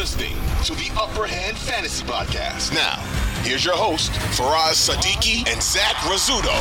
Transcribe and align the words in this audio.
listening 0.00 0.32
to 0.64 0.74
the 0.76 0.90
Upper 0.98 1.26
Hand 1.26 1.58
Fantasy 1.58 2.02
Podcast. 2.06 2.72
Now, 2.72 2.96
here's 3.42 3.62
your 3.66 3.74
host, 3.76 4.10
Faraz 4.32 4.88
Sadiki 4.88 5.46
and 5.46 5.62
Zach 5.62 5.94
Rizzuto. 6.08 6.54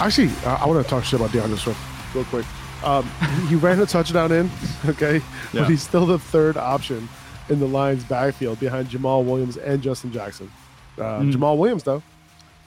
Actually, 0.00 0.30
uh, 0.46 0.56
I 0.62 0.66
want 0.66 0.82
to 0.82 0.88
talk 0.88 1.04
shit 1.04 1.20
about 1.20 1.30
D'Andre 1.30 1.58
Swift 1.58 1.78
real 2.14 2.24
quick. 2.24 2.46
Um, 2.82 3.06
he 3.50 3.54
ran 3.56 3.80
a 3.80 3.84
touchdown 3.86 4.32
in, 4.32 4.50
okay, 4.86 5.16
Yeah. 5.16 5.60
but 5.60 5.68
he's 5.68 5.82
still 5.82 6.06
the 6.06 6.18
third 6.18 6.56
option 6.56 7.06
in 7.50 7.60
the 7.60 7.68
Lions' 7.68 8.04
backfield 8.04 8.58
behind 8.58 8.88
Jamaal 8.88 9.26
Williams 9.26 9.58
and 9.58 9.82
Justin 9.82 10.10
Jackson. 10.10 10.50
Uh, 10.96 11.02
Mm. 11.20 11.34
Jamaal 11.34 11.58
Williams, 11.58 11.82
though, 11.82 12.02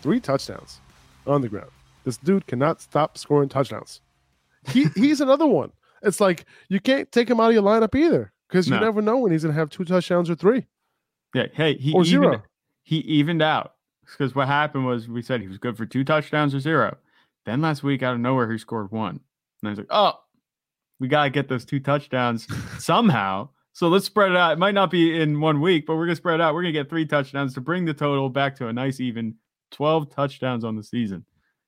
three 0.04 0.20
touchdowns 0.20 0.80
on 1.26 1.42
the 1.42 1.50
ground. 1.50 1.72
This 2.04 2.18
dude 2.18 2.46
cannot 2.46 2.82
stop 2.82 3.18
scoring 3.18 3.50
touchdowns. 3.50 4.00
He 4.68 4.86
he's 4.96 5.22
another 5.22 5.48
one. 5.48 5.72
It's 6.06 6.20
like 6.22 6.46
you 6.70 6.80
can't 6.80 7.12
take 7.12 7.30
him 7.30 7.40
out 7.40 7.50
of 7.50 7.54
your 7.54 7.64
lineup 7.64 7.96
either 7.96 8.32
because 8.48 8.68
you 8.68 8.76
No. 8.76 8.80
never 8.82 9.02
know 9.02 9.18
when 9.18 9.32
he's 9.32 9.44
going 9.44 9.54
to 9.54 9.60
have 9.60 9.70
two 9.70 9.84
touchdowns 9.86 10.30
or 10.30 10.36
three. 10.36 10.66
Yeah. 11.34 11.48
Hey, 11.54 11.76
he 11.76 11.92
Or 11.94 12.02
evened, 12.04 12.08
zero. 12.08 12.44
He 12.84 12.98
evened 13.00 13.42
out 13.42 13.74
because 14.06 14.36
what 14.36 14.48
happened 14.48 14.86
was 14.86 15.08
we 15.10 15.22
said 15.22 15.42
he 15.42 15.48
was 15.48 15.58
good 15.58 15.76
for 15.76 15.86
two 15.86 16.04
touchdowns 16.04 16.54
or 16.56 16.60
zero. 16.60 16.98
Then 17.46 17.62
last 17.62 17.84
week, 17.84 18.04
out 18.04 18.14
of 18.14 18.20
nowhere, 18.20 18.52
he 18.52 18.58
scored 18.58 18.92
one. 18.92 19.20
And 19.62 19.68
I 19.68 19.70
was 19.70 19.78
like, 19.80 19.88
oh, 19.90 20.14
we 21.00 21.08
got 21.08 21.26
to 21.26 21.30
get 21.30 21.48
those 21.50 21.66
two 21.66 21.80
touchdowns 21.80 22.48
somehow. 22.84 23.50
So 23.74 23.90
let's 23.90 24.06
spread 24.06 24.32
it 24.32 24.38
out. 24.38 24.54
It 24.54 24.60
might 24.60 24.74
not 24.74 24.90
be 24.90 25.20
in 25.20 25.42
one 25.42 25.60
week, 25.60 25.86
but 25.86 25.96
we're 25.96 26.06
going 26.06 26.16
to 26.16 26.22
spread 26.22 26.36
it 26.36 26.42
out. 26.42 26.54
We're 26.54 26.62
going 26.62 26.74
to 26.74 26.80
get 26.80 26.90
three 26.90 27.06
touchdowns 27.06 27.54
to 27.56 27.62
bring 27.62 27.84
the 27.86 27.94
total 27.94 28.30
back 28.30 28.56
to 28.58 28.68
a 28.68 28.74
nice 28.74 29.00
even 29.02 29.36
12 29.72 30.10
touchdowns 30.16 30.64
on 30.64 30.76
the 30.78 30.84
season. 30.84 31.26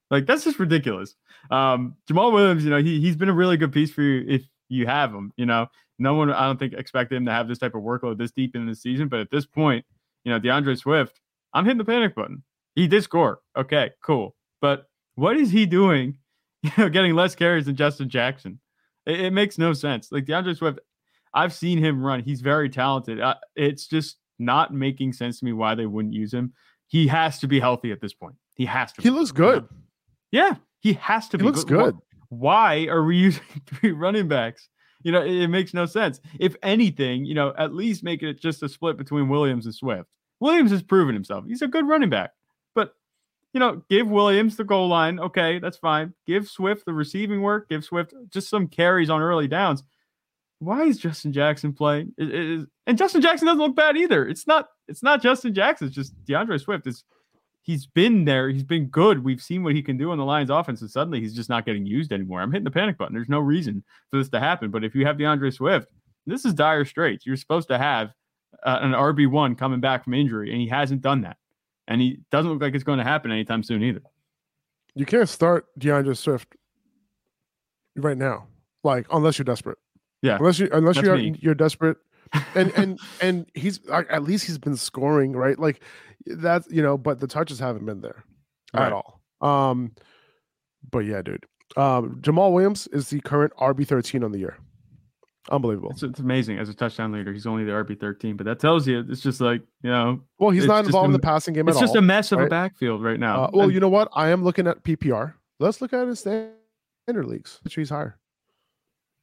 Like, 0.09 0.25
that's 0.25 0.43
just 0.43 0.59
ridiculous. 0.59 1.15
Um, 1.51 1.95
Jamaal 2.09 2.31
Williams, 2.31 2.63
you 2.63 2.69
know, 2.69 2.81
he, 2.81 2.99
he's 3.01 3.15
been 3.15 3.29
a 3.29 3.33
really 3.33 3.57
good 3.57 3.71
piece 3.71 3.91
for 3.91 4.01
you 4.01 4.25
if 4.27 4.43
you 4.69 4.85
have 4.87 5.13
him. 5.13 5.33
You 5.37 5.45
know, 5.45 5.67
no 5.99 6.13
one, 6.13 6.31
I 6.31 6.45
don't 6.45 6.57
think, 6.57 6.73
expected 6.73 7.15
him 7.15 7.25
to 7.25 7.31
have 7.31 7.47
this 7.47 7.57
type 7.57 7.75
of 7.75 7.81
workload 7.81 8.17
this 8.17 8.31
deep 8.31 8.55
in 8.55 8.65
the 8.65 8.75
season. 8.75 9.07
But 9.07 9.19
at 9.19 9.31
this 9.31 9.45
point, 9.45 9.85
you 10.23 10.31
know, 10.31 10.39
D'Andre 10.39 10.75
Swift, 10.75 11.19
I'm 11.53 11.65
hitting 11.65 11.77
the 11.77 11.85
panic 11.85 12.15
button. 12.15 12.43
He 12.75 12.87
did 12.87 13.03
score. 13.03 13.39
Okay, 13.57 13.91
cool. 14.03 14.35
But 14.61 14.85
what 15.15 15.37
is 15.37 15.51
he 15.51 15.65
doing, 15.65 16.17
you 16.63 16.71
know, 16.77 16.89
getting 16.89 17.15
less 17.15 17.35
carries 17.35 17.65
than 17.65 17.75
Justin 17.75 18.09
Jackson? 18.09 18.59
It, 19.05 19.19
it 19.19 19.31
makes 19.31 19.57
no 19.57 19.73
sense. 19.73 20.11
Like 20.11 20.25
D'Andre 20.25 20.53
Swift, 20.53 20.79
I've 21.33 21.53
seen 21.53 21.77
him 21.79 22.03
run. 22.03 22.21
He's 22.21 22.41
very 22.41 22.69
talented. 22.69 23.19
Uh, 23.19 23.35
it's 23.55 23.87
just 23.87 24.17
not 24.39 24.73
making 24.73 25.13
sense 25.13 25.39
to 25.39 25.45
me 25.45 25.53
why 25.53 25.75
they 25.75 25.85
wouldn't 25.85 26.13
use 26.13 26.33
him. 26.33 26.53
He 26.87 27.07
has 27.07 27.39
to 27.39 27.47
be 27.47 27.59
healthy 27.59 27.91
at 27.91 27.99
this 27.99 28.13
point. 28.13 28.35
He 28.53 28.65
has 28.65 28.93
to. 28.93 29.01
He 29.01 29.09
be. 29.09 29.15
looks 29.15 29.31
good. 29.31 29.67
Yeah, 30.31 30.55
he 30.79 30.93
has 30.93 31.27
to 31.29 31.37
He 31.37 31.39
be. 31.41 31.45
looks 31.45 31.63
good. 31.63 31.95
Why 32.29 32.87
are 32.87 33.03
we 33.03 33.17
using 33.27 33.43
three 33.65 33.91
running 33.91 34.27
backs? 34.27 34.67
You 35.03 35.11
know, 35.11 35.21
it, 35.21 35.31
it 35.43 35.47
makes 35.47 35.73
no 35.73 35.85
sense. 35.85 36.19
If 36.39 36.55
anything, 36.63 37.23
you 37.25 37.33
know, 37.35 37.53
at 37.57 37.73
least 37.73 38.03
make 38.03 38.23
it 38.23 38.41
just 38.41 38.63
a 38.63 38.69
split 38.69 38.97
between 38.97 39.29
Williams 39.29 39.65
and 39.65 39.73
Swift. 39.73 40.09
Williams 40.39 40.71
has 40.71 40.83
proven 40.83 41.13
himself. 41.15 41.45
He's 41.47 41.61
a 41.61 41.67
good 41.67 41.87
running 41.87 42.09
back. 42.09 42.31
But, 42.75 42.93
you 43.53 43.59
know, 43.59 43.81
give 43.89 44.07
Williams 44.07 44.57
the 44.57 44.63
goal 44.63 44.87
line. 44.87 45.19
Okay, 45.19 45.59
that's 45.59 45.77
fine. 45.77 46.13
Give 46.25 46.47
Swift 46.47 46.85
the 46.85 46.93
receiving 46.93 47.41
work. 47.41 47.69
Give 47.69 47.83
Swift 47.83 48.13
just 48.29 48.49
some 48.49 48.67
carries 48.67 49.09
on 49.09 49.21
early 49.21 49.47
downs. 49.47 49.83
Why 50.59 50.83
is 50.85 50.97
Justin 50.97 51.31
Jackson 51.31 51.71
playing? 51.73 52.13
It- 52.17 52.33
it 52.33 52.45
is- 52.59 52.65
and 52.87 52.97
Justin 52.97 53.21
Jackson 53.21 53.45
doesn't 53.45 53.61
look 53.61 53.75
bad 53.75 53.95
either. 53.97 54.27
It's 54.27 54.47
not. 54.47 54.67
It's 54.87 55.03
not 55.03 55.21
Justin 55.21 55.53
Jackson. 55.53 55.87
It's 55.87 55.95
just 55.95 56.13
D'Andre 56.25 56.57
Swift. 56.57 56.87
Is 56.87 57.03
he's 57.67 57.85
been 57.85 58.23
there. 58.25 58.49
He's 58.49 58.63
been 58.63 58.85
good. 58.85 59.23
We've 59.23 59.41
seen 59.41 59.61
what 59.61 59.75
he 59.75 59.83
can 59.83 59.97
do 59.97 60.13
in 60.13 60.17
the 60.17 60.25
Lions 60.25 60.49
offense, 60.49 60.81
and 60.81 60.89
suddenly 60.89 61.19
he's 61.19 61.35
just 61.35 61.49
not 61.49 61.65
getting 61.65 61.85
used 61.85 62.11
anymore. 62.13 62.41
I'm 62.41 62.51
hitting 62.51 62.63
the 62.63 62.71
panic 62.71 62.97
button. 62.97 63.13
There's 63.13 63.29
no 63.29 63.39
reason 63.39 63.83
for 64.09 64.17
this 64.17 64.29
to 64.29 64.39
happen. 64.39 64.71
But 64.71 64.83
if 64.83 64.95
you 64.95 65.05
have 65.05 65.19
D'Andre 65.19 65.51
Swift, 65.51 65.91
this 66.25 66.45
is 66.45 66.53
dire 66.53 66.85
straits. 66.85 67.25
You're 67.25 67.35
supposed 67.35 67.67
to 67.67 67.77
have 67.77 68.13
uh, 68.63 68.79
an 68.81 68.93
RB 68.93 69.29
one 69.29 69.55
coming 69.55 69.81
back 69.81 70.05
from 70.05 70.13
injury, 70.13 70.51
and 70.51 70.61
he 70.61 70.67
hasn't 70.67 71.01
done 71.01 71.21
that. 71.21 71.37
And 71.89 72.01
he 72.01 72.19
doesn't 72.31 72.49
look 72.49 72.61
like 72.61 72.73
it's 72.73 72.83
going 72.85 72.99
to 72.99 73.03
happen 73.03 73.31
anytime 73.31 73.63
soon 73.63 73.83
either. 73.83 74.01
You 74.95 75.05
can't 75.05 75.29
start 75.29 75.67
D'Andre 75.77 76.13
Swift 76.15 76.55
right 77.97 78.17
now, 78.17 78.47
like 78.83 79.05
unless 79.11 79.37
you're 79.37 79.45
desperate. 79.45 79.77
Yeah, 80.21 80.37
unless 80.37 80.57
you 80.57 80.69
unless 80.71 80.95
that's 80.95 81.05
you're 81.05 81.17
me. 81.17 81.35
you're 81.39 81.53
desperate 81.53 81.97
and 82.55 82.71
and 82.75 82.99
and 83.21 83.45
he's 83.53 83.79
at 83.89 84.23
least 84.23 84.45
he's 84.45 84.57
been 84.57 84.77
scoring 84.77 85.33
right 85.33 85.59
like 85.59 85.81
that's 86.35 86.69
you 86.71 86.81
know 86.81 86.97
but 86.97 87.19
the 87.19 87.27
touches 87.27 87.59
haven't 87.59 87.85
been 87.85 88.01
there 88.01 88.23
Right. 88.73 88.87
at 88.87 88.93
all 88.93 89.21
um 89.41 89.91
but 90.91 90.99
yeah 90.99 91.21
dude 91.21 91.45
um 91.77 92.19
jamaal 92.21 92.51
williams 92.53 92.87
is 92.87 93.09
the 93.09 93.19
current 93.21 93.53
rb13 93.59 94.23
on 94.25 94.31
the 94.31 94.39
year 94.39 94.57
unbelievable 95.49 95.91
It's, 95.91 96.03
it's 96.03 96.19
amazing 96.19 96.59
as 96.59 96.67
a 96.67 96.73
touchdown 96.73 97.13
leader. 97.13 97.31
He's 97.31 97.47
only 97.47 97.63
the 97.63 97.71
RB 97.71 97.97
13, 97.97 98.35
but 98.35 98.45
that 98.47 98.59
tells 98.59 98.85
you 98.85 99.05
it's 99.09 99.21
just 99.21 99.39
like 99.39 99.61
you 99.81 99.89
know 99.89 100.19
well 100.39 100.49
he's 100.49 100.65
not 100.65 100.85
involved 100.85 101.05
in 101.05 101.13
the 101.13 101.19
passing 101.19 101.53
game 101.53 101.69
it's 101.69 101.79
just 101.79 101.91
all 101.95 101.99
a 101.99 102.01
mess 102.01 102.33
of 102.33 102.39
a 102.41 102.47
backfield 102.47 103.01
right 103.01 103.17
now. 103.19 103.45
uh, 103.45 103.49
well 103.53 103.63
And- 103.65 103.73
you 103.73 103.79
know 103.79 103.87
what 103.87 104.09
i 104.13 104.27
am 104.29 104.43
looking 104.43 104.67
at 104.67 104.83
ppr 104.83 105.33
let's 105.59 105.79
look 105.79 105.93
at 105.93 106.05
his 106.05 106.19
standard 106.19 107.25
leagues 107.25 107.59
which 107.63 107.75
he's 107.75 107.89
higher 107.89 108.17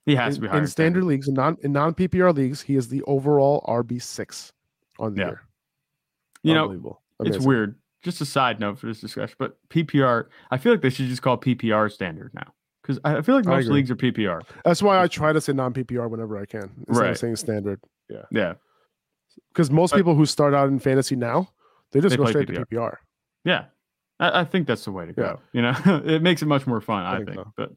he 0.06 0.14
has 0.16 0.36
in, 0.36 0.40
to 0.42 0.46
be 0.46 0.48
higher. 0.50 0.60
in 0.62 0.66
standard 0.66 1.04
leagues 1.04 1.28
in 1.28 1.34
non 1.34 1.58
in 1.62 1.72
non 1.72 1.92
ppr 1.94 2.34
leagues 2.34 2.62
he 2.62 2.74
is 2.76 2.88
the 2.88 3.02
overall 3.02 3.62
rb6 3.68 4.50
on 4.98 5.12
the 5.14 5.20
Yeah. 5.20 5.26
year 5.26 5.42
You 6.44 6.54
know, 6.54 6.62
Unbelievable. 6.62 7.02
it's 7.20 7.38
weird. 7.44 7.74
Just 8.02 8.20
a 8.20 8.26
side 8.26 8.60
note 8.60 8.78
for 8.78 8.86
this 8.86 9.00
discussion, 9.00 9.34
but 9.38 9.56
PPR, 9.70 10.26
I 10.50 10.58
feel 10.58 10.72
like 10.72 10.82
they 10.82 10.90
should 10.90 11.06
just 11.08 11.22
call 11.22 11.38
PPR 11.38 11.90
standard 11.90 12.32
now 12.34 12.52
because 12.82 13.00
I 13.02 13.16
I 13.16 13.22
feel 13.22 13.34
like 13.34 13.46
most 13.46 13.66
leagues 13.68 13.90
are 13.90 13.96
PPR. 13.96 14.42
That's 14.64 14.82
why 14.82 15.02
I 15.02 15.08
try 15.08 15.32
to 15.32 15.40
say 15.40 15.52
non 15.54 15.72
PPR 15.72 16.08
whenever 16.10 16.36
I 16.38 16.44
can. 16.44 16.70
Instead 16.86 16.96
Right. 17.02 17.10
of 17.10 17.18
saying 17.18 17.36
standard. 17.36 17.80
Yeah, 18.10 18.22
Yeah. 18.30 18.54
Because 19.52 19.70
most 19.70 19.92
But- 19.92 19.96
people 19.96 20.14
who 20.14 20.26
start 20.26 20.52
out 20.54 20.68
in 20.68 20.78
fantasy 20.78 21.16
now, 21.16 21.48
they 21.92 22.00
just 22.00 22.10
They 22.12 22.16
go 22.18 22.26
straight 22.26 22.46
PPR. 22.48 22.54
to 22.56 22.66
PPR. 22.66 22.96
yeah. 23.44 23.64
I, 24.20 24.40
I 24.40 24.44
think 24.44 24.66
that's 24.68 24.84
the 24.84 24.92
way 24.92 25.06
to 25.06 25.14
Yeah. 25.16 25.22
go. 25.24 25.40
You 25.54 25.62
know, 25.62 25.72
it 26.04 26.20
makes 26.22 26.42
it 26.42 26.46
much 26.46 26.66
more 26.66 26.80
fun. 26.82 27.04
I, 27.04 27.16
think 27.16 27.30
think, 27.30 27.40
so. 27.40 27.52
but 27.56 27.72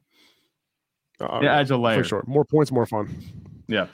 Uh, 1.21 1.39
it 1.41 1.45
adds 1.47 1.71
a 1.71 1.77
layer. 1.77 1.99
for 1.99 2.03
sure. 2.03 2.23
More 2.27 2.43
points, 2.45 2.71
more 2.71 2.85
fun. 2.85 3.15
Yeah. 3.69 3.87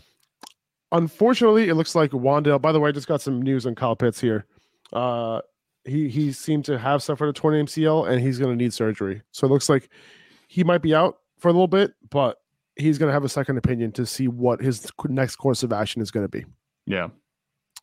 Unfortunately, 0.92 1.70
it 1.70 1.76
looks 1.76 1.96
like 1.96 2.12
Wan'Dale. 2.12 2.62
By 2.62 2.72
the 2.72 2.80
way, 2.80 2.90
I 2.90 2.92
just 2.92 3.08
got 3.08 3.22
some 3.22 3.42
news 3.42 3.66
on 3.66 3.76
Kyle 3.76 3.96
Pitts 3.96 4.20
here. 4.22 4.46
Uh, 4.92 5.42
he 5.86 6.10
he 6.10 6.32
seemed 6.32 6.66
to 6.66 6.78
have 6.78 7.04
suffered 7.04 7.28
a 7.28 7.34
torn 7.34 7.66
MCL 7.66 8.10
and 8.10 8.22
he's 8.22 8.40
going 8.40 8.58
to 8.58 8.62
need 8.62 8.74
surgery. 8.74 9.22
So 9.32 9.48
it 9.48 9.50
looks 9.50 9.70
like 9.70 9.90
he 10.48 10.64
might 10.64 10.82
be 10.82 10.96
out 10.96 11.20
for 11.40 11.50
a 11.50 11.52
little 11.52 11.68
bit, 11.68 11.94
but 12.10 12.38
he's 12.76 12.98
going 12.98 13.10
to 13.10 13.14
have 13.14 13.24
a 13.24 13.30
second 13.30 13.58
opinion 13.58 13.92
to 13.94 14.06
see 14.06 14.28
what 14.28 14.62
his 14.62 14.90
next 15.08 15.36
course 15.36 15.64
of 15.64 15.74
action 15.74 16.02
is 16.02 16.12
going 16.12 16.26
to 16.26 16.30
be. 16.30 16.46
Yeah. 16.86 17.10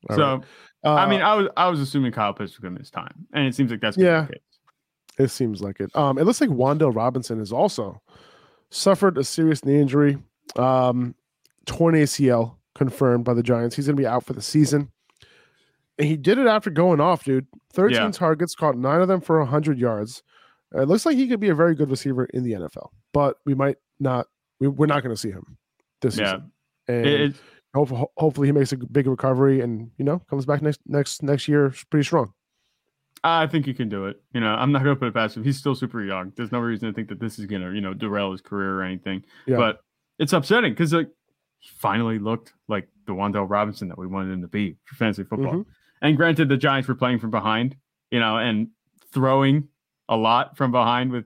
All 0.08 0.16
so 0.16 0.22
right. 0.22 0.44
Uh, 0.84 0.94
I 0.94 1.08
mean, 1.08 1.20
I 1.20 1.34
was 1.34 1.48
I 1.56 1.68
was 1.68 1.80
assuming 1.80 2.12
Kyle 2.12 2.32
Pitts 2.32 2.52
was 2.52 2.58
going 2.58 2.74
to 2.74 2.80
miss 2.80 2.90
time, 2.90 3.26
and 3.32 3.46
it 3.46 3.54
seems 3.54 3.70
like 3.70 3.80
that's 3.80 3.98
Yeah. 3.98 4.26
It 5.18 5.28
seems 5.28 5.60
like 5.60 5.80
it. 5.80 5.94
Um, 5.94 6.16
it 6.16 6.24
looks 6.24 6.40
like 6.40 6.48
Wan'Dale 6.48 6.94
Robinson 6.94 7.38
has 7.40 7.52
also 7.52 8.00
suffered 8.70 9.18
a 9.18 9.24
serious 9.24 9.64
knee 9.64 9.78
injury. 9.78 10.16
Um, 10.56 11.14
torn 11.66 11.94
ACL 11.94 12.56
confirmed 12.74 13.24
by 13.24 13.34
the 13.34 13.42
Giants. 13.42 13.76
He's 13.76 13.86
going 13.86 13.96
to 13.96 14.00
be 14.00 14.06
out 14.06 14.24
for 14.24 14.32
the 14.32 14.40
season. 14.40 14.90
He 16.00 16.16
did 16.16 16.38
it 16.38 16.46
after 16.46 16.70
going 16.70 17.00
off, 17.00 17.24
dude. 17.24 17.46
13 17.74 17.96
Yeah. 17.96 18.10
targets, 18.10 18.54
caught 18.54 18.76
nine 18.76 19.00
of 19.00 19.08
them 19.08 19.20
for 19.20 19.38
100 19.40 19.78
yards. 19.78 20.22
It 20.74 20.88
looks 20.88 21.04
like 21.04 21.16
he 21.16 21.28
could 21.28 21.40
be 21.40 21.48
a 21.48 21.54
very 21.54 21.74
good 21.74 21.90
receiver 21.90 22.24
in 22.26 22.42
the 22.44 22.52
NFL, 22.52 22.90
but 23.12 23.36
we 23.44 23.54
might 23.54 23.76
not, 23.98 24.26
we, 24.60 24.68
we're 24.68 24.86
not 24.86 25.02
going 25.02 25.14
to 25.14 25.20
see 25.20 25.30
him 25.30 25.58
this 26.00 26.16
Yeah. 26.16 26.24
season. 26.26 26.52
And 26.88 27.06
It- 27.06 27.36
hopefully, 27.74 28.04
hopefully 28.16 28.48
he 28.48 28.52
makes 28.52 28.72
a 28.72 28.76
big 28.76 29.06
recovery 29.06 29.60
and, 29.60 29.90
you 29.98 30.04
know, 30.04 30.20
comes 30.30 30.46
back 30.46 30.62
next, 30.62 30.80
next, 30.86 31.22
next 31.22 31.48
year 31.48 31.72
pretty 31.90 32.04
strong. 32.04 32.32
I 33.22 33.46
think 33.46 33.66
he 33.66 33.74
can 33.74 33.88
do 33.90 34.06
it. 34.06 34.22
You 34.32 34.40
know, 34.40 34.54
I'm 34.54 34.72
not 34.72 34.82
going 34.82 34.96
to 34.96 34.98
put 34.98 35.08
it 35.08 35.14
past 35.14 35.36
him. 35.36 35.44
He's 35.44 35.58
still 35.58 35.74
super 35.74 36.02
young. 36.02 36.32
There's 36.36 36.52
no 36.52 36.60
reason 36.60 36.88
to 36.88 36.94
think 36.94 37.08
that 37.08 37.20
this 37.20 37.38
is 37.38 37.44
going 37.46 37.60
to, 37.62 37.72
you 37.74 37.80
know, 37.82 37.92
derail 37.92 38.32
his 38.32 38.40
career 38.40 38.78
or 38.78 38.82
anything. 38.82 39.22
Yeah. 39.46 39.56
But 39.58 39.80
it's 40.18 40.32
upsetting 40.32 40.72
because 40.72 40.92
like 40.94 41.08
he 41.58 41.68
finally 41.76 42.18
looked 42.18 42.54
like 42.68 42.88
the 43.06 43.12
Wan'Dale 43.12 43.48
Robinson 43.50 43.88
that 43.88 43.98
we 43.98 44.06
wanted 44.06 44.32
him 44.32 44.40
to 44.42 44.48
be 44.48 44.76
for 44.84 44.94
fantasy 44.94 45.24
football. 45.24 45.52
Mhm. 45.52 45.66
And 46.02 46.16
granted, 46.16 46.48
the 46.48 46.56
Giants 46.56 46.88
were 46.88 46.94
playing 46.94 47.18
from 47.18 47.30
behind, 47.30 47.76
you 48.10 48.20
know, 48.20 48.38
and 48.38 48.68
throwing 49.12 49.68
a 50.08 50.16
lot 50.16 50.56
from 50.56 50.72
behind 50.72 51.12
with 51.12 51.24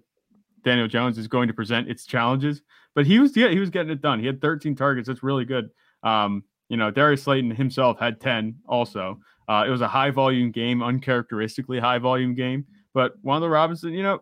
Daniel 0.64 0.88
Jones 0.88 1.18
is 1.18 1.28
going 1.28 1.48
to 1.48 1.54
present 1.54 1.88
its 1.88 2.06
challenges. 2.06 2.62
But 2.94 3.06
he 3.06 3.18
was 3.18 3.36
yeah, 3.36 3.48
he 3.48 3.58
was 3.58 3.70
getting 3.70 3.90
it 3.90 4.00
done. 4.00 4.20
He 4.20 4.26
had 4.26 4.40
13 4.40 4.74
targets. 4.74 5.08
That's 5.08 5.22
really 5.22 5.44
good. 5.44 5.70
Um, 6.02 6.44
you 6.68 6.76
know, 6.76 6.90
Darius 6.90 7.22
Slayton 7.22 7.50
himself 7.50 7.98
had 7.98 8.20
10 8.20 8.56
also. 8.66 9.20
Uh, 9.48 9.64
it 9.66 9.70
was 9.70 9.80
a 9.80 9.88
high 9.88 10.10
volume 10.10 10.50
game, 10.50 10.82
uncharacteristically 10.82 11.78
high 11.78 11.98
volume 11.98 12.34
game. 12.34 12.64
But 12.94 13.22
Wan'Dale 13.22 13.50
Robinson, 13.50 13.92
you 13.92 14.02
know, 14.02 14.20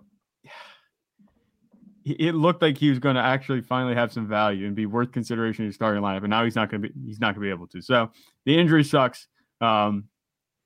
it 2.05 2.35
looked 2.35 2.63
like 2.63 2.77
he 2.77 2.91
was 2.91 2.99
going 2.99 3.15
to 3.15 3.21
actually 3.23 3.61
finally 3.61 3.95
have 3.95 4.13
some 4.13 4.27
value 4.27 4.67
and 4.67 4.75
be 4.75 4.87
worth 4.87 5.13
consideration 5.13 5.63
in 5.63 5.67
your 5.67 5.73
starting 5.73 6.03
lineup. 6.03 6.19
And 6.19 6.31
now 6.31 6.45
he's 6.45 6.57
not 6.57 6.71
going 6.71 6.83
to 6.83 6.89
be 6.89 6.95
he's 7.07 7.21
not 7.21 7.35
going 7.35 7.47
to 7.47 7.49
be 7.49 7.51
able 7.51 7.69
to. 7.69 7.81
So 7.81 8.11
the 8.45 8.59
injury 8.59 8.83
sucks. 8.83 9.29
Um, 9.61 10.09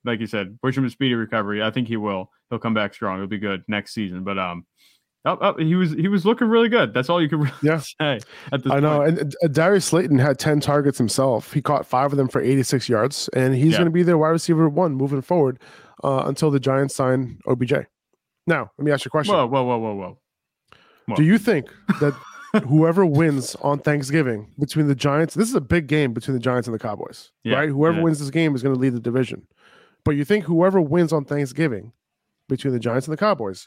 like 0.06 0.20
you 0.20 0.26
said, 0.26 0.58
wish 0.62 0.76
him 0.78 0.84
a 0.84 0.90
speedy 0.90 1.14
recovery. 1.14 1.62
I 1.62 1.70
think 1.70 1.88
he 1.88 1.96
will. 1.96 2.30
He'll 2.50 2.58
come 2.58 2.74
back 2.74 2.94
strong. 2.94 3.18
He'll 3.18 3.26
be 3.26 3.38
good 3.38 3.62
next 3.68 3.92
season. 3.94 4.24
But 4.24 4.38
um, 4.38 4.64
Oh, 5.28 5.36
oh, 5.40 5.54
he 5.58 5.74
was 5.74 5.90
he 5.90 6.06
was 6.06 6.24
looking 6.24 6.46
really 6.46 6.68
good. 6.68 6.94
That's 6.94 7.08
all 7.10 7.20
you 7.20 7.28
can 7.28 7.40
really 7.40 7.52
Yeah. 7.60 7.78
say 7.80 8.20
at 8.52 8.62
this 8.62 8.72
I 8.72 8.78
know. 8.78 9.00
point. 9.00 9.18
And 9.18 9.34
uh, 9.42 9.48
Darius 9.48 9.84
Slayton 9.86 10.20
had 10.20 10.38
10 10.38 10.60
targets 10.60 10.98
himself. 10.98 11.52
He 11.52 11.60
caught 11.60 11.84
five 11.84 12.12
of 12.12 12.16
them 12.16 12.28
for 12.28 12.40
86 12.40 12.88
yards, 12.88 13.28
and 13.34 13.52
he's 13.56 13.72
Yeah. 13.72 13.78
going 13.78 13.86
to 13.86 13.90
be 13.90 14.04
their 14.04 14.16
wide 14.18 14.28
receiver 14.28 14.68
one 14.68 14.94
moving 14.94 15.22
forward 15.22 15.58
uh, 16.04 16.22
until 16.26 16.52
the 16.52 16.60
Giants 16.60 16.94
sign 16.94 17.40
OBJ. 17.48 17.72
Now, 18.46 18.70
let 18.78 18.84
me 18.84 18.92
ask 18.92 19.04
you 19.04 19.08
a 19.08 19.10
question. 19.10 19.34
Whoa, 19.34 19.46
whoa, 19.48 19.64
whoa, 19.64 19.78
whoa, 19.78 19.94
whoa. 19.96 20.18
whoa. 21.06 21.16
Do 21.16 21.24
you 21.24 21.38
think 21.38 21.66
that 21.98 22.14
whoever 22.68 23.04
wins 23.04 23.56
on 23.62 23.80
Thanksgiving 23.80 24.52
between 24.60 24.86
the 24.86 24.94
Giants, 24.94 25.34
this 25.34 25.48
is 25.48 25.56
a 25.56 25.60
big 25.60 25.88
game 25.88 26.12
between 26.12 26.34
the 26.34 26.40
Giants 26.40 26.68
and 26.68 26.74
the 26.74 26.78
Cowboys, 26.78 27.32
Yeah, 27.42 27.56
right? 27.56 27.68
Whoever 27.68 27.98
is. 27.98 28.04
wins 28.04 28.18
this 28.20 28.30
game 28.30 28.54
is 28.54 28.62
going 28.62 28.76
to 28.76 28.80
lead 28.80 28.92
the 28.92 29.00
division. 29.00 29.44
But 30.06 30.14
you 30.14 30.24
think 30.24 30.44
whoever 30.44 30.80
wins 30.80 31.12
on 31.12 31.24
Thanksgiving 31.24 31.92
between 32.48 32.72
the 32.72 32.78
Giants 32.78 33.08
and 33.08 33.12
the 33.12 33.18
Cowboys 33.18 33.66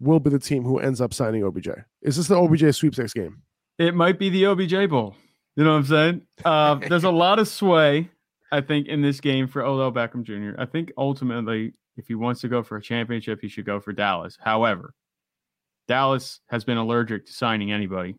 will 0.00 0.18
be 0.18 0.30
the 0.30 0.38
team 0.38 0.64
who 0.64 0.78
ends 0.78 1.02
up 1.02 1.12
signing 1.12 1.44
OBJ? 1.44 1.68
Is 2.00 2.16
this 2.16 2.28
the 2.28 2.34
OBJ 2.34 2.74
sweepstakes 2.74 3.12
game? 3.12 3.42
It 3.78 3.94
might 3.94 4.18
be 4.18 4.30
the 4.30 4.46
OBJ 4.46 4.88
Bowl. 4.88 5.14
You 5.54 5.64
know 5.64 5.72
what 5.72 5.76
I'm 5.76 5.84
saying? 5.84 6.22
Uh, 6.46 6.74
there's 6.88 7.04
a 7.04 7.10
lot 7.10 7.38
of 7.38 7.46
sway, 7.46 8.08
I 8.52 8.62
think, 8.62 8.88
in 8.88 9.02
this 9.02 9.20
game 9.20 9.46
for 9.46 9.62
Odell 9.62 9.92
Beckham 9.92 10.22
Jr. 10.22 10.58
I 10.58 10.64
think 10.64 10.92
ultimately, 10.96 11.74
if 11.98 12.08
he 12.08 12.14
wants 12.14 12.40
to 12.40 12.48
go 12.48 12.62
for 12.62 12.78
a 12.78 12.82
championship, 12.82 13.40
he 13.42 13.48
should 13.48 13.66
go 13.66 13.80
for 13.80 13.92
Dallas. 13.92 14.38
However, 14.40 14.94
Dallas 15.88 16.40
has 16.48 16.64
been 16.64 16.78
allergic 16.78 17.26
to 17.26 17.32
signing 17.34 17.70
anybody. 17.70 18.14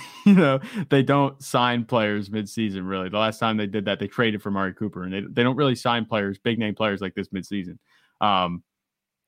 you 0.26 0.34
know, 0.34 0.60
they 0.90 1.02
don't 1.02 1.42
sign 1.42 1.84
players 1.84 2.28
midseason, 2.28 2.88
really. 2.88 3.08
The 3.08 3.18
last 3.18 3.38
time 3.38 3.56
they 3.56 3.66
did 3.66 3.84
that, 3.86 3.98
they 3.98 4.06
traded 4.06 4.42
for 4.42 4.48
Amari 4.48 4.74
Cooper, 4.74 5.02
and 5.04 5.12
they, 5.12 5.20
they 5.20 5.42
don't 5.42 5.56
really 5.56 5.74
sign 5.74 6.04
players, 6.04 6.38
big 6.38 6.58
name 6.58 6.74
players 6.74 7.00
like 7.00 7.14
this 7.14 7.28
midseason. 7.28 7.78
Um, 8.20 8.62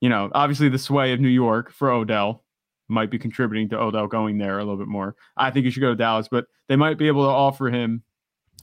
you 0.00 0.08
know, 0.08 0.30
obviously 0.34 0.68
the 0.68 0.78
sway 0.78 1.12
of 1.12 1.20
New 1.20 1.28
York 1.28 1.72
for 1.72 1.90
Odell 1.90 2.44
might 2.88 3.10
be 3.10 3.18
contributing 3.18 3.68
to 3.70 3.78
Odell 3.78 4.06
going 4.06 4.38
there 4.38 4.58
a 4.58 4.62
little 4.62 4.76
bit 4.76 4.88
more. 4.88 5.16
I 5.36 5.50
think 5.50 5.64
he 5.64 5.70
should 5.70 5.80
go 5.80 5.90
to 5.90 5.96
Dallas, 5.96 6.28
but 6.30 6.46
they 6.68 6.76
might 6.76 6.98
be 6.98 7.06
able 7.06 7.24
to 7.24 7.30
offer 7.30 7.68
him 7.68 8.02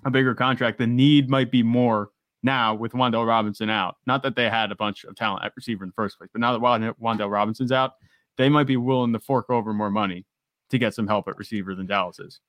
a 0.06 0.12
bigger 0.12 0.36
contract. 0.36 0.78
The 0.78 0.88
need 0.88 1.30
might 1.30 1.52
be 1.52 1.64
more 1.64 2.10
now 2.44 2.76
with 2.76 2.94
Wan'Dale 2.94 3.28
Robinson 3.28 3.70
out. 3.70 3.98
Not 4.06 4.24
that 4.24 4.36
they 4.36 4.50
had 4.50 4.72
a 4.72 4.76
bunch 4.76 5.04
of 5.04 5.16
talent 5.16 5.44
at 5.44 5.54
receiver 5.56 5.84
in 5.84 5.90
the 5.90 5.94
first 5.94 6.18
place, 6.18 6.30
but 6.32 6.40
now 6.40 6.54
that 6.54 6.60
Wand- 6.60 6.96
Wan'Dale 7.02 7.32
Robinson's 7.32 7.72
out, 7.72 7.94
they 8.38 8.50
might 8.50 8.68
be 8.68 8.78
willing 8.78 9.14
to 9.14 9.20
fork 9.20 9.50
over 9.50 9.74
more 9.74 9.92
money 9.92 10.26
to 10.72 10.78
get 10.80 10.94
some 10.94 11.08
help 11.08 11.28
at 11.28 11.38
receiver 11.38 11.76
than 11.76 11.86
Dallas 11.86 12.20
is. 12.20 12.40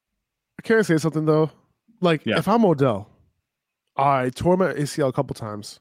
Can 0.63 0.79
I 0.79 0.83
say 0.83 0.97
something 0.99 1.25
though? 1.27 1.51
Like, 2.01 2.25
Yeah. 2.27 2.39
if 2.39 2.49
I'm 2.49 2.65
Odell, 2.65 3.09
I 3.97 4.31
tore 4.31 4.57
my 4.57 4.73
ACL 4.73 5.09
a 5.09 5.13
couple 5.13 5.35
times. 5.35 5.79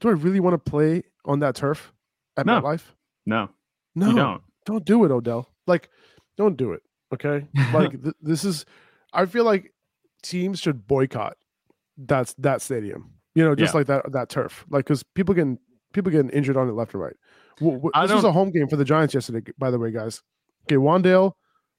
Do 0.00 0.08
I 0.08 0.12
really 0.12 0.40
want 0.40 0.54
to 0.54 0.70
play 0.70 1.04
on 1.24 1.38
that 1.40 1.54
turf 1.54 1.92
at 2.36 2.46
No. 2.46 2.54
my 2.60 2.60
life? 2.70 2.94
No, 3.26 3.48
No, 3.94 4.08
you 4.08 4.16
don't. 4.16 4.42
don't 4.66 4.84
do 4.84 5.04
it, 5.04 5.10
Odell. 5.10 5.48
Like, 5.66 5.88
don't 6.36 6.56
do 6.56 6.72
it. 6.72 6.82
Okay. 7.14 7.46
Like, 7.72 8.02
th- 8.02 8.14
this 8.20 8.44
is, 8.44 8.64
I 9.12 9.26
feel 9.26 9.44
like 9.44 9.72
teams 10.22 10.58
should 10.60 10.86
boycott 10.86 11.36
that's 11.98 12.34
that 12.34 12.62
stadium. 12.62 13.12
You 13.34 13.44
know, 13.44 13.54
just 13.54 13.72
Yeah. 13.74 13.78
like 13.78 13.86
that 13.86 14.12
that 14.12 14.28
turf. 14.28 14.64
Like, 14.70 14.84
because 14.86 15.02
people 15.02 15.34
getting 15.34 15.58
people 15.92 16.10
getting 16.10 16.30
injured 16.30 16.56
on 16.56 16.68
it 16.68 16.72
left 16.72 16.94
and 16.94 17.02
right. 17.02 17.16
W- 17.58 17.76
w- 17.78 17.90
I 17.94 18.06
this 18.06 18.14
was 18.14 18.24
a 18.24 18.32
home 18.32 18.50
game 18.50 18.66
for 18.68 18.76
the 18.76 18.84
Giants 18.84 19.14
yesterday, 19.14 19.52
by 19.58 19.70
the 19.70 19.78
way, 19.78 19.90
guys. 19.90 20.22
Okay, 20.64 20.76
Wan'Dale, 20.76 21.32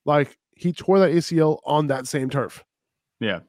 like 0.05 0.37
he 0.55 0.71
tore 0.73 0.99
that 0.99 1.11
ACL 1.11 1.59
on 1.65 1.87
that 1.87 2.07
same 2.07 2.29
turf. 2.29 2.63
Yeah. 3.19 3.39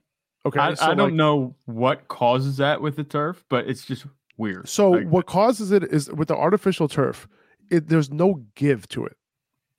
Okay. 0.47 0.61
I, 0.61 0.75
so, 0.75 0.87
I 0.87 0.89
don't 0.95 1.09
like, 1.11 1.15
know 1.15 1.55
what 1.65 2.09
causes 2.09 2.57
that 2.59 2.81
with 2.81 2.97
the 2.97 3.05
turf, 3.05 3.45
but 3.49 3.67
it's 3.69 3.85
just 3.85 4.07
weird. 4.37 4.69
So 4.69 4.91
Like, 4.91 5.09
what 5.09 5.27
causes 5.27 5.71
it 5.73 5.85
is 5.85 6.11
with 6.13 6.29
the 6.29 6.37
artificial 6.37 6.89
turf, 6.89 7.27
it 7.71 7.89
there's 7.89 8.11
no 8.11 8.43
give 8.55 8.87
to 8.89 9.07
it. 9.07 9.17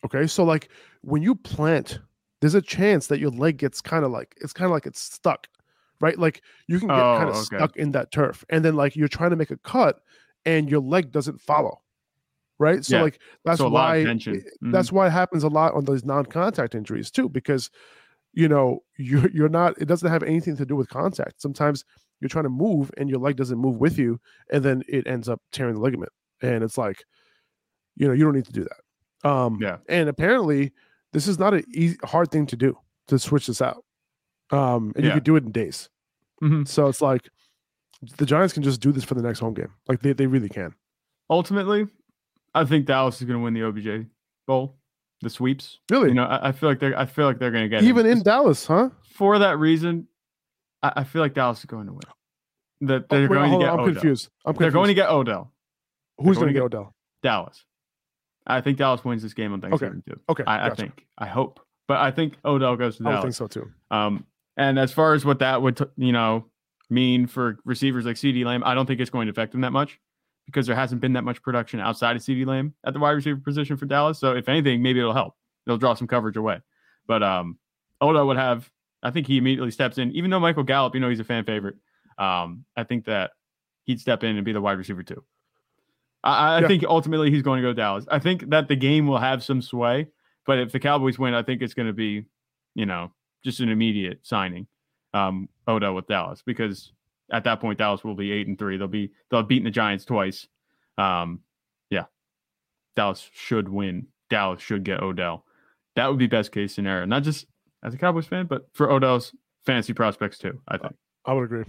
Okay, 0.05 0.27
so 0.27 0.43
like 0.43 0.69
when 1.01 1.21
you 1.21 1.35
plant, 1.35 1.99
there's 2.41 2.55
a 2.55 2.61
chance 2.61 3.07
that 3.07 3.19
your 3.19 3.31
leg 3.31 3.57
gets 3.57 3.81
kind 3.81 4.03
of 4.05 4.11
like 4.11 4.35
it's 4.41 4.53
kind 4.53 4.65
of 4.65 4.71
like 4.71 4.85
it's 4.85 4.99
stuck, 5.01 5.47
right? 6.01 6.17
Like 6.17 6.41
you 6.67 6.79
can 6.79 6.87
get 6.89 6.95
kind 6.95 7.25
Oh, 7.29 7.29
of 7.29 7.35
okay. 7.37 7.57
stuck 7.57 7.77
in 7.77 7.91
that 7.91 8.11
turf, 8.11 8.43
and 8.49 8.63
then 8.65 8.75
like 8.75 8.95
you're 8.95 9.07
trying 9.07 9.31
to 9.31 9.35
make 9.35 9.51
a 9.51 9.57
cut, 9.57 9.99
and 10.45 10.69
your 10.69 10.81
leg 10.81 11.11
doesn't 11.11 11.41
follow, 11.41 11.81
right? 12.59 12.83
So 12.85 12.97
Yeah. 12.97 13.03
like 13.03 13.19
that's 13.43 13.57
So 13.59 13.67
a 13.67 13.69
lot 13.69 13.97
of 13.97 14.05
why. 14.05 14.11
Mm-hmm. 14.13 14.71
that's 14.71 14.91
why 14.91 15.07
it 15.07 15.11
happens 15.11 15.43
a 15.43 15.49
lot 15.49 15.73
on 15.73 15.85
those 15.85 16.03
non-contact 16.05 16.75
injuries 16.75 17.11
too, 17.11 17.29
because 17.29 17.69
you 18.33 18.47
know 18.47 18.79
you're 18.97 19.29
you're 19.29 19.49
not. 19.49 19.79
It 19.81 19.85
doesn't 19.85 20.09
have 20.09 20.23
anything 20.23 20.55
to 20.57 20.65
do 20.65 20.75
with 20.75 20.89
contact. 20.89 21.41
Sometimes 21.41 21.83
you're 22.21 22.29
trying 22.29 22.43
to 22.45 22.49
move 22.49 22.91
and 22.97 23.09
your 23.09 23.19
leg 23.19 23.35
doesn't 23.35 23.57
move 23.57 23.77
with 23.77 23.97
you, 23.97 24.19
and 24.51 24.63
then 24.63 24.83
it 24.87 25.05
ends 25.07 25.27
up 25.29 25.41
tearing 25.51 25.75
the 25.75 25.81
ligament, 25.81 26.11
and 26.41 26.63
it's 26.63 26.77
like, 26.77 27.03
you 27.97 28.07
know, 28.07 28.13
you 28.13 28.23
don't 28.23 28.33
need 28.35 28.45
to 28.45 28.53
do 28.53 28.63
that. 28.63 29.29
Um, 29.29 29.57
Yeah. 29.61 29.77
And 29.89 30.07
apparently, 30.09 30.71
this 31.13 31.27
is 31.27 31.39
not 31.39 31.53
a 31.53 31.63
easy, 31.73 31.97
hard 32.03 32.31
thing 32.31 32.45
to 32.47 32.55
do 32.55 32.77
to 33.07 33.19
switch 33.19 33.47
this 33.47 33.61
out. 33.61 33.83
Um, 34.51 34.91
and 34.95 35.03
you 35.03 35.09
Yeah. 35.09 35.15
could 35.15 35.23
do 35.23 35.35
it 35.35 35.43
in 35.43 35.51
days. 35.51 35.89
Mhm. 36.43 36.67
So 36.67 36.87
it's 36.87 37.01
like 37.01 37.29
the 38.17 38.25
Giants 38.25 38.53
can 38.53 38.63
just 38.63 38.81
do 38.81 38.91
this 38.91 39.03
for 39.03 39.15
the 39.15 39.21
next 39.23 39.39
home 39.39 39.53
game. 39.53 39.71
Like 39.87 40.01
they, 40.01 40.13
they 40.13 40.27
really 40.27 40.49
can. 40.49 40.73
ultimately, 41.29 41.87
I 42.55 42.65
think 42.65 42.85
Dallas 42.85 43.21
is 43.21 43.27
going 43.27 43.37
to 43.39 43.43
win 43.43 43.53
the 43.53 43.63
OBJ 43.63 44.07
Bowl, 44.47 44.77
the 45.21 45.29
sweeps. 45.29 45.79
Really, 45.91 46.09
You 46.09 46.15
know, 46.15 46.23
I, 46.23 46.49
I 46.49 46.51
feel 46.51 46.69
like 46.69 46.79
they're 46.79 46.97
I 46.97 47.05
feel 47.05 47.25
like 47.25 47.37
they're 47.37 47.51
going 47.51 47.65
to 47.65 47.69
get 47.69 47.83
even 47.83 48.05
in 48.05 48.23
Dallas, 48.23 48.65
huh? 48.65 48.89
for 49.13 49.37
that 49.39 49.59
reason. 49.59 50.07
I, 50.81 50.93
I 50.97 51.03
feel 51.03 51.21
like 51.21 51.33
Dallas 51.33 51.59
is 51.59 51.65
going 51.65 51.85
to 51.87 51.93
win. 51.93 52.01
That 52.81 53.03
Oh, 53.09 53.15
they're 53.15 53.21
wait, 53.29 53.35
going 53.37 53.51
to 53.51 53.57
get 53.59 53.67
on, 53.69 53.73
I'm 53.73 53.79
Odell. 53.85 53.93
confused. 53.93 54.29
I'm 54.45 54.53
confused. 54.53 54.61
They're 54.61 54.71
going 54.71 54.87
to 54.89 54.93
get 54.93 55.09
Odell. 55.09 55.51
Who's 56.17 56.37
going 56.37 56.45
going 56.45 56.47
to 56.47 56.53
get 56.53 56.63
Odell? 56.63 56.95
Dallas. 57.23 57.65
I 58.47 58.61
think 58.61 58.77
Dallas 58.77 59.03
wins 59.03 59.23
this 59.23 59.33
game 59.33 59.53
on 59.53 59.61
Thanksgiving 59.61 60.03
too. 60.07 60.19
Okay, 60.29 60.43
I, 60.45 60.67
I 60.67 60.75
think. 60.75 61.05
I 61.17 61.25
hope. 61.25 61.59
But 61.87 61.97
I 61.97 62.11
think 62.11 62.35
Odell 62.45 62.75
goes 62.75 62.97
to 62.97 63.03
Dallas. 63.03 63.19
I 63.19 63.21
think 63.23 63.33
so 63.35 63.47
too. 63.47 63.71
Um, 63.91 64.25
and 64.57 64.77
as 64.79 64.91
far 64.91 65.13
as 65.13 65.25
what 65.25 65.39
that 65.39 65.61
would, 65.61 65.77
t- 65.77 65.85
you 65.97 66.11
know, 66.11 66.45
mean 66.89 67.25
for 67.27 67.57
receivers 67.65 68.05
like 68.05 68.15
CeeDee 68.17 68.45
Lamb, 68.45 68.63
I 68.63 68.73
don't 68.75 68.85
think 68.85 68.99
it's 69.01 69.09
going 69.09 69.25
to 69.27 69.31
affect 69.31 69.51
them 69.51 69.61
that 69.61 69.71
much 69.71 69.99
because 70.45 70.67
there 70.67 70.75
hasn't 70.75 71.01
been 71.01 71.13
that 71.13 71.23
much 71.23 71.41
production 71.41 71.79
outside 71.79 72.15
of 72.15 72.21
CeeDee 72.21 72.45
Lamb 72.45 72.73
at 72.85 72.93
the 72.93 72.99
wide 72.99 73.11
receiver 73.11 73.39
position 73.39 73.77
for 73.77 73.85
Dallas. 73.85 74.19
So 74.19 74.33
if 74.35 74.47
anything, 74.47 74.81
maybe 74.81 74.99
it'll 74.99 75.13
help. 75.13 75.35
It'll 75.65 75.77
draw 75.77 75.93
some 75.95 76.07
coverage 76.07 76.37
away. 76.37 76.59
But 77.07 77.23
um, 77.23 77.57
Odell 78.01 78.27
would 78.27 78.37
have. 78.37 78.69
I 79.03 79.11
think 79.11 79.27
he 79.27 79.37
immediately 79.37 79.71
steps 79.71 79.97
in, 79.97 80.11
even 80.11 80.31
though 80.31 80.39
Michael 80.39 80.63
Gallup, 80.63 80.93
you 80.95 80.99
know, 81.01 81.09
he's 81.09 81.19
a 81.19 81.23
fan 81.23 81.43
favorite. 81.45 81.75
Um, 82.17 82.65
I 82.75 82.83
think 82.83 83.05
that 83.05 83.31
he'd 83.85 83.99
step 83.99 84.23
in 84.23 84.35
and 84.35 84.45
be 84.45 84.51
the 84.53 84.61
wide 84.61 84.77
receiver 84.77 85.03
too. 85.03 85.23
I, 86.23 86.55
I 86.57 86.61
Yeah. 86.61 86.67
think 86.67 86.83
ultimately 86.85 87.29
he's 87.31 87.41
going 87.43 87.61
to 87.61 87.67
go 87.69 87.73
Dallas. 87.73 88.05
I 88.09 88.19
think 88.19 88.49
that 88.49 88.67
the 88.67 88.75
game 88.75 89.05
will 89.07 89.19
have 89.19 89.43
some 89.43 89.61
sway, 89.61 90.07
but 90.45 90.57
if 90.59 90.71
the 90.71 90.79
Cowboys 90.79 91.19
win, 91.19 91.33
I 91.35 91.43
think 91.43 91.61
it's 91.61 91.73
going 91.75 91.87
to 91.87 91.93
be, 91.93 92.25
you 92.73 92.85
know, 92.85 93.11
just 93.43 93.59
an 93.59 93.69
immediate 93.69 94.19
signing, 94.23 94.65
um, 95.13 95.49
Odell 95.67 95.93
with 95.93 96.07
Dallas 96.07 96.41
because 96.43 96.91
at 97.31 97.43
that 97.45 97.59
point 97.59 97.79
Dallas 97.79 98.03
will 98.03 98.15
be 98.15 98.31
eight 98.31 98.47
and 98.47 98.57
three. 98.57 98.77
They'll 98.77 98.87
be 98.87 99.11
they'll 99.29 99.39
have 99.41 99.47
beaten 99.47 99.65
the 99.65 99.71
Giants 99.71 100.05
twice. 100.05 100.47
Um, 100.97 101.41
yeah, 101.89 102.05
Dallas 102.95 103.29
should 103.33 103.69
win. 103.69 104.07
Dallas 104.29 104.61
should 104.61 104.83
get 104.83 105.01
Odell. 105.01 105.45
That 105.95 106.07
would 106.09 106.17
be 106.19 106.27
best 106.27 106.51
case 106.51 106.73
scenario, 106.75 107.05
not 107.05 107.23
just 107.23 107.45
as 107.83 107.93
a 107.93 107.97
Cowboys 107.97 108.25
fan, 108.27 108.47
but 108.47 108.67
for 108.73 108.91
Odell's 108.91 109.33
fantasy 109.65 109.93
prospects 109.93 110.37
too. 110.37 110.61
I 110.67 110.77
think. 110.77 110.93
I 111.25 111.33
would 111.33 111.43
agree. 111.43 111.63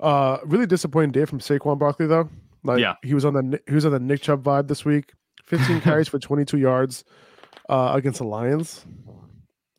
Uh, 0.00 0.38
really 0.44 0.66
disappointing 0.66 1.12
day 1.12 1.24
from 1.24 1.38
Saquon 1.38 1.78
Barkley 1.78 2.06
though. 2.06 2.28
Like 2.64 2.80
Yeah. 2.80 2.94
he 3.02 3.14
was 3.14 3.24
on 3.24 3.34
the 3.34 3.60
he 3.68 3.74
was 3.74 3.84
on 3.86 3.92
the 3.92 4.00
Nick 4.00 4.22
Chubb 4.22 4.42
vibe 4.42 4.68
this 4.68 4.84
week. 4.84 5.12
15 5.46 5.80
carries 5.82 6.08
for 6.08 6.18
22 6.18 6.58
yards 6.58 7.04
uh, 7.68 7.92
against 7.94 8.18
the 8.18 8.24
Lions. 8.24 8.84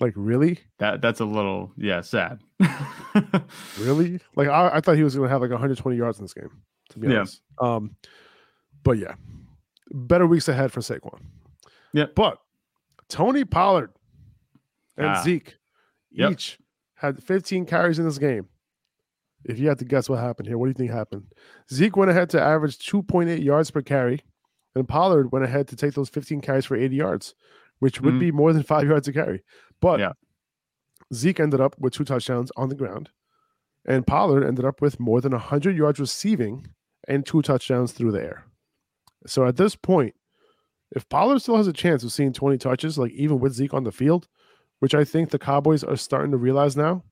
Like 0.04 0.14
really, 0.18 0.60
That 0.80 1.02
that's 1.02 1.22
a 1.22 1.26
little 1.26 1.72
yeah 1.78 2.02
sad. 2.02 2.42
really. 3.80 4.20
Like 4.36 4.50
I, 4.50 4.70
I 4.76 4.82
thought 4.82 4.98
he 4.98 5.04
was 5.04 5.16
going 5.16 5.28
to 5.28 5.32
have 5.32 5.42
like 5.42 5.50
120 5.52 5.96
yards 5.98 6.20
in 6.20 6.26
this 6.26 6.34
game. 6.34 6.50
To 6.90 7.00
be 7.00 7.08
Yeah. 7.08 7.20
honest. 7.20 7.42
Um, 7.62 7.96
but 8.84 8.98
yeah, 8.98 9.16
better 9.92 10.28
weeks 10.28 10.48
ahead 10.50 10.72
for 10.74 10.82
Saquon. 10.82 11.22
Yeah. 11.94 12.08
But 12.14 12.38
Tony 13.08 13.46
Pollard 13.46 13.92
and 14.98 15.08
Ah. 15.08 15.22
Zeke 15.24 15.56
Yep. 16.12 16.32
each 16.32 16.60
had 16.96 17.24
15 17.24 17.66
carries 17.66 17.98
in 17.98 18.06
this 18.06 18.18
game. 18.18 18.48
If 19.46 19.58
you 19.60 19.68
had 19.70 19.80
to 19.80 19.86
guess 19.86 20.10
what 20.10 20.20
happened 20.20 20.48
here, 20.48 20.58
what 20.58 20.66
do 20.66 20.70
you 20.72 20.74
think 20.76 20.92
happened? 20.92 21.28
Zeke 21.72 21.96
went 21.98 22.12
ahead 22.12 22.30
to 22.32 22.42
average 22.42 22.78
2.8 22.80 23.42
yards 23.44 23.72
per 23.72 23.82
carry, 23.82 24.20
and 24.76 24.88
Pollard 24.88 25.32
went 25.32 25.46
ahead 25.46 25.68
to 25.70 25.76
take 25.78 25.94
those 25.94 26.10
15 26.10 26.42
carries 26.42 26.66
for 26.66 26.76
80 26.76 26.96
yards, 26.96 27.36
which 27.84 28.00
would 28.00 28.14
Mm. 28.14 28.20
be 28.20 28.32
more 28.32 28.54
than 28.54 28.64
five 28.64 28.88
yards 28.88 29.10
a 29.10 29.12
carry. 29.14 29.44
But 29.82 30.00
Yeah. 30.00 30.14
Zeke 31.14 31.42
ended 31.42 31.60
up 31.60 31.76
with 31.78 31.92
two 31.94 32.06
touchdowns 32.06 32.50
on 32.56 32.70
the 32.70 32.76
ground, 32.76 33.10
and 33.86 34.08
Pollard 34.08 34.46
ended 34.46 34.64
up 34.64 34.82
with 34.82 35.02
more 35.02 35.20
than 35.20 35.34
100 35.34 35.76
yards 35.76 36.00
receiving 36.00 36.68
and 37.10 37.26
two 37.26 37.42
touchdowns 37.42 37.92
through 37.92 38.14
the 38.14 38.24
air. 38.24 38.46
So 39.28 39.46
at 39.46 39.58
this 39.58 39.76
point, 39.76 40.16
if 40.96 41.08
Pollard 41.10 41.40
still 41.42 41.58
has 41.58 41.68
a 41.68 41.74
chance 41.74 42.04
of 42.06 42.14
seeing 42.14 42.32
20 42.32 42.58
touches, 42.58 42.98
like 42.98 43.12
even 43.12 43.40
with 43.40 43.52
Zeke 43.54 43.74
on 43.74 43.84
the 43.84 43.92
field, 43.92 44.30
which 44.80 44.96
I 44.96 45.04
think 45.04 45.30
the 45.30 45.40
Cowboys 45.40 45.84
are 45.84 45.98
starting 45.98 46.32
to 46.32 46.38
realize 46.38 46.78
now, 46.78 47.04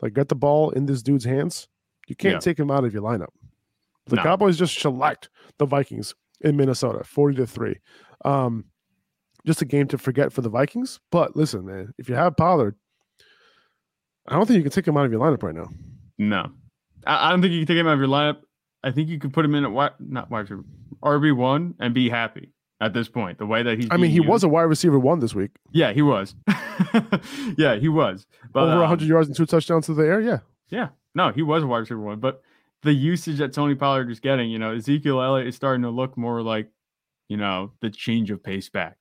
like 0.00 0.14
get 0.14 0.28
the 0.28 0.36
ball 0.36 0.70
in 0.70 0.86
this 0.86 1.02
dude's 1.02 1.24
hands, 1.24 1.66
you 2.06 2.14
can't 2.14 2.34
Yeah. 2.34 2.38
take 2.38 2.58
him 2.60 2.70
out 2.70 2.84
of 2.84 2.94
your 2.94 3.02
lineup. 3.02 3.32
The 4.06 4.16
No. 4.16 4.22
Cowboys 4.22 4.56
just 4.58 4.74
shellacked 4.74 5.28
the 5.58 5.66
Vikings 5.66 6.14
in 6.40 6.56
Minnesota, 6.56 7.02
40 7.04 7.34
to 7.36 7.46
3. 7.48 7.80
Um, 8.24 8.69
just 9.46 9.62
a 9.62 9.64
game 9.64 9.88
to 9.88 9.98
forget 9.98 10.32
for 10.32 10.40
the 10.40 10.48
Vikings. 10.48 11.00
But 11.10 11.36
listen, 11.36 11.66
man, 11.66 11.92
if 11.98 12.08
you 12.08 12.14
have 12.14 12.36
Pollard, 12.36 12.76
I 14.28 14.34
don't 14.34 14.46
think 14.46 14.56
you 14.56 14.62
can 14.62 14.72
take 14.72 14.86
him 14.86 14.96
out 14.96 15.06
of 15.06 15.12
your 15.12 15.20
lineup 15.20 15.42
right 15.42 15.54
now. 15.54 15.68
No, 16.18 16.50
I, 17.06 17.28
I 17.28 17.30
don't 17.30 17.40
think 17.40 17.52
you 17.52 17.60
can 17.60 17.74
take 17.74 17.80
him 17.80 17.86
out 17.86 17.94
of 17.94 18.00
your 18.00 18.08
lineup. 18.08 18.38
I 18.82 18.90
think 18.90 19.08
you 19.08 19.18
could 19.18 19.32
put 19.32 19.44
him 19.44 19.54
in 19.54 19.64
at 19.64 19.72
wide, 19.72 19.92
not 19.98 20.30
wide 20.30 20.50
receiver, 20.50 20.64
RB 21.02 21.36
one 21.36 21.74
and 21.78 21.92
be 21.92 22.08
happy 22.08 22.52
at 22.80 22.94
this 22.94 23.08
point. 23.08 23.38
The 23.38 23.46
way 23.46 23.62
that 23.62 23.78
he's, 23.78 23.88
I 23.90 23.96
mean, 23.96 24.10
he 24.10 24.20
was 24.20 24.42
a 24.42 24.48
wide 24.48 24.62
receiver 24.62 24.98
one 24.98 25.20
this 25.20 25.34
week. 25.34 25.50
Yeah, 25.72 25.92
he 25.92 26.02
was. 26.02 26.34
yeah, 27.58 27.76
he 27.76 27.88
was. 27.88 28.26
But, 28.52 28.64
Over 28.64 28.72
um, 28.74 28.80
100 28.80 29.06
yards 29.06 29.28
and 29.28 29.36
two 29.36 29.46
touchdowns 29.46 29.86
to 29.86 29.94
the 29.94 30.02
air. 30.02 30.20
Yeah. 30.20 30.38
Yeah, 30.68 30.88
no, 31.14 31.32
he 31.32 31.42
was 31.42 31.62
a 31.62 31.66
wide 31.66 31.78
receiver 31.78 32.00
one, 32.00 32.20
but 32.20 32.42
the 32.82 32.92
usage 32.92 33.38
that 33.38 33.52
Tony 33.52 33.74
Pollard 33.74 34.10
is 34.10 34.20
getting, 34.20 34.50
you 34.50 34.58
know, 34.58 34.72
Ezekiel 34.74 35.20
Elliott 35.20 35.48
is 35.48 35.56
starting 35.56 35.82
to 35.82 35.90
look 35.90 36.16
more 36.16 36.42
like, 36.42 36.70
you 37.28 37.36
know, 37.36 37.72
the 37.80 37.90
change 37.90 38.30
of 38.30 38.42
pace 38.42 38.68
back. 38.68 38.99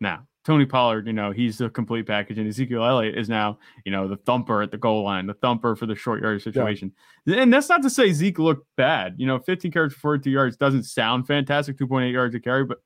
Now, 0.00 0.26
Tony 0.44 0.64
Pollard, 0.64 1.06
you 1.06 1.12
know, 1.12 1.30
he's 1.30 1.58
the 1.58 1.68
complete 1.68 2.06
package, 2.06 2.38
and 2.38 2.48
Ezekiel 2.48 2.84
Elliott 2.84 3.18
is 3.18 3.28
now, 3.28 3.58
you 3.84 3.92
know, 3.92 4.08
the 4.08 4.16
thumper 4.16 4.62
at 4.62 4.70
the 4.70 4.78
goal 4.78 5.04
line, 5.04 5.26
the 5.26 5.34
thumper 5.34 5.76
for 5.76 5.86
the 5.86 5.94
short 5.94 6.22
yardage 6.22 6.42
situation. 6.42 6.92
And 7.26 7.52
that's 7.52 7.68
not 7.68 7.82
to 7.82 7.90
say 7.90 8.12
Zeke 8.12 8.38
looked 8.38 8.66
bad. 8.76 9.16
You 9.18 9.26
know, 9.26 9.38
15 9.38 9.70
carries 9.70 9.92
for 9.92 10.00
42 10.00 10.30
yards 10.30 10.56
doesn't 10.56 10.84
sound 10.84 11.26
fantastic, 11.26 11.76
2.8 11.76 12.12
yards 12.12 12.34
a 12.34 12.40
carry, 12.40 12.64
but 12.64 12.78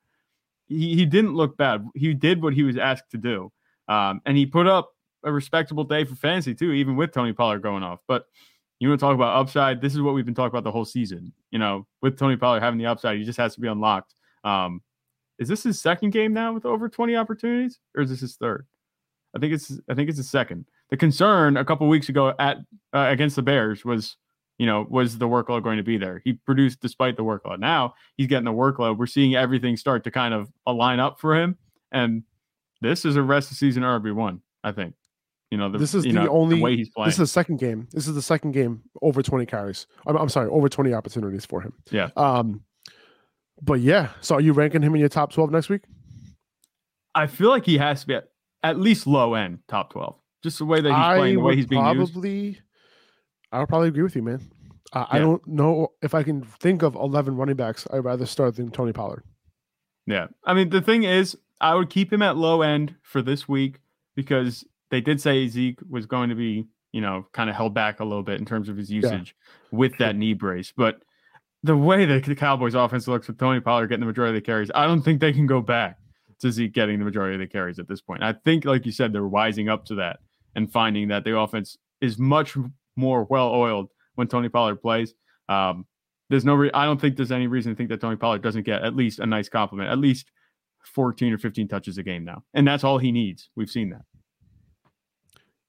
he, 0.67 0.95
he 0.95 1.05
didn't 1.05 1.35
look 1.35 1.55
bad. 1.55 1.87
He 1.95 2.13
did 2.13 2.41
what 2.41 2.53
he 2.53 2.63
was 2.63 2.77
asked 2.77 3.11
to 3.11 3.17
do. 3.17 3.51
Um, 3.87 4.21
and 4.25 4.35
he 4.35 4.45
put 4.45 4.67
up 4.67 4.91
a 5.23 5.31
respectable 5.31 5.85
day 5.85 6.03
for 6.03 6.15
fantasy 6.15 6.53
too, 6.53 6.71
even 6.71 6.97
with 6.97 7.13
Tony 7.13 7.31
Pollard 7.33 7.61
going 7.61 7.83
off. 7.83 7.99
But 8.07 8.25
you 8.79 8.89
want 8.89 8.99
to 8.99 9.05
talk 9.05 9.15
about 9.15 9.37
upside? 9.37 9.81
This 9.81 9.93
is 9.93 10.01
what 10.01 10.13
we've 10.13 10.25
been 10.25 10.35
talking 10.35 10.49
about 10.49 10.63
the 10.63 10.71
whole 10.71 10.85
season. 10.85 11.31
You 11.51 11.59
know, 11.59 11.87
with 12.01 12.17
Tony 12.17 12.35
Pollard 12.35 12.61
having 12.61 12.77
the 12.77 12.87
upside, 12.87 13.17
he 13.17 13.23
just 13.23 13.37
has 13.37 13.55
to 13.55 13.61
be 13.61 13.67
unlocked. 13.67 14.13
Um, 14.43 14.81
is 15.39 15.47
this 15.47 15.63
his 15.63 15.81
second 15.81 16.11
game 16.11 16.33
now 16.33 16.53
with 16.53 16.65
over 16.65 16.89
20 16.89 17.15
opportunities, 17.15 17.79
or 17.95 18.03
is 18.03 18.09
this 18.09 18.21
his 18.21 18.35
third? 18.35 18.65
I 19.35 19.39
think 19.39 19.53
it's 19.53 19.79
I 19.89 19.93
think 19.93 20.09
it's 20.09 20.17
his 20.17 20.29
second. 20.29 20.65
The 20.89 20.97
concern 20.97 21.57
a 21.57 21.65
couple 21.65 21.87
weeks 21.87 22.09
ago 22.09 22.33
at 22.39 22.57
uh, 22.93 23.07
against 23.09 23.35
the 23.35 23.41
Bears 23.41 23.83
was, 23.83 24.15
you 24.57 24.65
know, 24.65 24.85
was 24.89 25.17
the 25.17 25.27
workload 25.27 25.63
going 25.63 25.77
to 25.77 25.83
be 25.83 25.97
there? 25.97 26.21
He 26.23 26.33
produced 26.33 26.79
despite 26.79 27.17
the 27.17 27.23
workload. 27.23 27.59
Now 27.59 27.95
he's 28.15 28.27
getting 28.27 28.45
the 28.45 28.51
workload. 28.51 28.97
We're 28.97 29.07
seeing 29.07 29.35
everything 29.35 29.75
start 29.75 30.05
to 30.05 30.11
kind 30.11 30.33
of 30.33 30.49
align 30.65 30.99
up 30.99 31.19
for 31.19 31.35
him, 31.35 31.57
and 31.91 32.23
this 32.81 33.03
is 33.03 33.17
a 33.17 33.21
rest 33.21 33.51
of 33.51 33.57
season 33.57 33.83
RB 33.83 34.13
one. 34.15 34.41
I 34.63 34.71
think. 34.71 34.95
You 35.51 35.59
know, 35.59 35.69
the, 35.69 35.77
this 35.77 35.93
is 35.93 36.03
the 36.03 36.11
know, 36.11 36.27
only. 36.29 36.59
way 36.59 36.75
he's 36.75 36.89
playing. 36.89 37.07
This 37.07 37.15
is 37.15 37.19
the 37.19 37.27
second 37.27 37.57
game. 37.57 37.87
This 37.91 38.07
is 38.07 38.15
the 38.15 38.21
second 38.21 38.51
game 38.51 38.81
over 39.01 39.21
20 39.21 39.45
carries. 39.45 39.85
I'm, 40.07 40.17
I'm 40.17 40.29
sorry, 40.29 40.49
over 40.49 40.67
20 40.67 40.93
opportunities 40.93 41.45
for 41.45 41.61
him. 41.61 41.73
Yeah. 41.91 42.09
Um, 42.17 42.61
but 43.61 43.79
yeah. 43.79 44.09
So 44.21 44.35
are 44.35 44.41
you 44.41 44.53
ranking 44.53 44.81
him 44.81 44.93
in 44.95 44.99
your 44.99 45.09
top 45.09 45.31
12 45.31 45.51
next 45.51 45.69
week? 45.69 45.81
I 47.13 47.27
feel 47.27 47.49
like 47.49 47.65
he 47.65 47.77
has 47.77 48.01
to 48.01 48.07
be 48.07 48.15
at, 48.15 48.29
at 48.63 48.79
least 48.79 49.07
low 49.07 49.33
end 49.33 49.59
top 49.67 49.93
12. 49.93 50.15
Just 50.43 50.59
the 50.59 50.65
way 50.65 50.81
that 50.81 50.89
he's 50.89 50.97
I 50.97 51.17
playing, 51.17 51.35
the 51.35 51.41
way 51.41 51.55
he's 51.55 51.65
being 51.65 51.85
used. 51.85 52.13
probably. 52.13 52.59
I 53.51 53.59
would 53.59 53.69
probably 53.69 53.87
agree 53.87 54.03
with 54.03 54.15
you, 54.15 54.21
man. 54.21 54.41
I, 54.93 55.07
I 55.11 55.19
don't 55.19 55.45
know 55.47 55.93
if 56.01 56.13
I 56.13 56.23
can 56.23 56.43
think 56.43 56.83
of 56.83 56.95
11 56.95 57.35
running 57.35 57.55
backs 57.55 57.87
I'd 57.91 57.99
rather 57.99 58.25
start 58.25 58.55
than 58.55 58.69
Tony 58.69 58.93
Pollard. 58.93 59.23
Yeah. 60.05 60.27
I 60.43 60.53
mean, 60.53 60.69
the 60.69 60.81
thing 60.81 61.03
is, 61.03 61.37
I 61.61 61.73
would 61.75 61.89
keep 61.89 62.11
him 62.11 62.21
at 62.21 62.37
low 62.37 62.61
end 62.61 62.95
for 63.01 63.21
this 63.21 63.47
week 63.47 63.79
because 64.15 64.65
they 64.91 65.01
did 65.01 65.21
say 65.21 65.47
Zeke 65.47 65.79
was 65.89 66.05
going 66.05 66.29
to 66.29 66.35
be, 66.35 66.67
you 66.91 67.01
know, 67.01 67.25
kind 67.31 67.49
of 67.49 67.55
held 67.55 67.73
back 67.73 67.99
a 67.99 68.05
little 68.05 68.23
bit 68.23 68.39
in 68.39 68.45
terms 68.45 68.69
of 68.69 68.77
his 68.77 68.91
usage 68.91 69.35
with 69.71 69.97
that 69.97 70.15
knee 70.15 70.33
brace. 70.33 70.73
But 70.75 71.01
the 71.65 71.75
way 71.75 72.05
that 72.05 72.23
the 72.23 72.35
Cowboys 72.35 72.75
offense 72.75 73.07
looks 73.07 73.27
with 73.27 73.39
Tony 73.39 73.59
Pollard 73.59 73.87
getting 73.87 74.01
the 74.01 74.05
majority 74.05 74.37
of 74.37 74.43
the 74.43 74.45
carries, 74.45 74.69
I 74.75 74.85
don't 74.85 75.01
think 75.01 75.19
they 75.19 75.33
can 75.33 75.47
go 75.47 75.61
back 75.61 75.97
to 76.39 76.51
Zeke 76.51 76.73
getting 76.73 76.99
the 76.99 77.05
majority 77.05 77.33
of 77.33 77.39
the 77.39 77.47
carries 77.47 77.79
at 77.79 77.87
this 77.87 78.01
point. 78.01 78.21
I 78.21 78.33
think, 78.33 78.65
like 78.65 78.85
you 78.85 78.91
said, 78.91 79.11
they're 79.11 79.23
wising 79.23 79.67
up 79.67 79.83
to 79.85 79.95
that 79.95 80.19
and 80.55 80.71
finding 80.71 81.07
that 81.07 81.23
the 81.23 81.35
offense 81.35 81.75
is 82.01 82.19
much 82.19 82.55
more 82.95 83.23
well 83.23 83.49
oiled 83.49 83.89
when 84.13 84.27
Tony 84.27 84.47
Pollard 84.47 84.75
plays. 84.75 85.15
Um, 85.49 85.87
there's 86.29 86.45
no, 86.45 86.53
re- 86.53 86.71
I 86.71 86.85
don't 86.85 87.01
think 87.01 87.15
there's 87.15 87.31
any 87.31 87.47
reason 87.47 87.71
to 87.71 87.75
think 87.75 87.89
that 87.89 87.99
Tony 87.99 88.15
Pollard 88.15 88.43
doesn't 88.43 88.63
get 88.63 88.83
at 88.83 88.95
least 88.95 89.17
a 89.17 89.25
nice 89.25 89.49
compliment, 89.49 89.89
at 89.89 89.97
least 89.97 90.29
14 90.83 91.33
or 91.33 91.39
15 91.39 91.67
touches 91.67 91.97
a 91.97 92.03
game 92.03 92.23
now. 92.23 92.43
And 92.53 92.67
that's 92.67 92.83
all 92.83 92.99
he 92.99 93.11
needs. 93.11 93.49
We've 93.55 93.71
seen 93.71 93.89
that. 93.89 94.03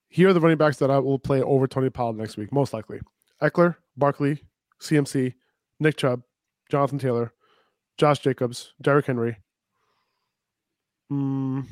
Here 0.09 0.29
are 0.29 0.35
the 0.35 0.41
running 0.41 0.59
backs 0.59 0.77
that 0.79 0.91
I 0.91 0.99
will 0.99 1.19
play 1.19 1.41
over 1.41 1.67
Tony 1.67 1.89
Pollard 1.89 2.19
next 2.19 2.37
week, 2.37 2.53
most 2.53 2.75
likely. 2.75 3.01
Ekeler, 3.43 3.77
Barkley, 3.97 4.43
CMC, 4.83 5.33
Nick 5.81 5.97
Chubb, 5.97 6.23
Jonathan 6.71 6.99
Taylor, 6.99 7.33
Josh 7.99 8.21
Jacobs, 8.21 8.75
Derrick 8.81 9.07
Henry. 9.07 9.39
Mm, 11.13 11.67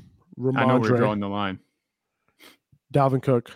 I 0.57 0.67
know 0.67 0.79
we're 0.79 0.97
drawing 0.97 1.21
the 1.21 1.29
line. 1.29 1.59
Dalvin 2.93 3.23
Cook. 3.23 3.51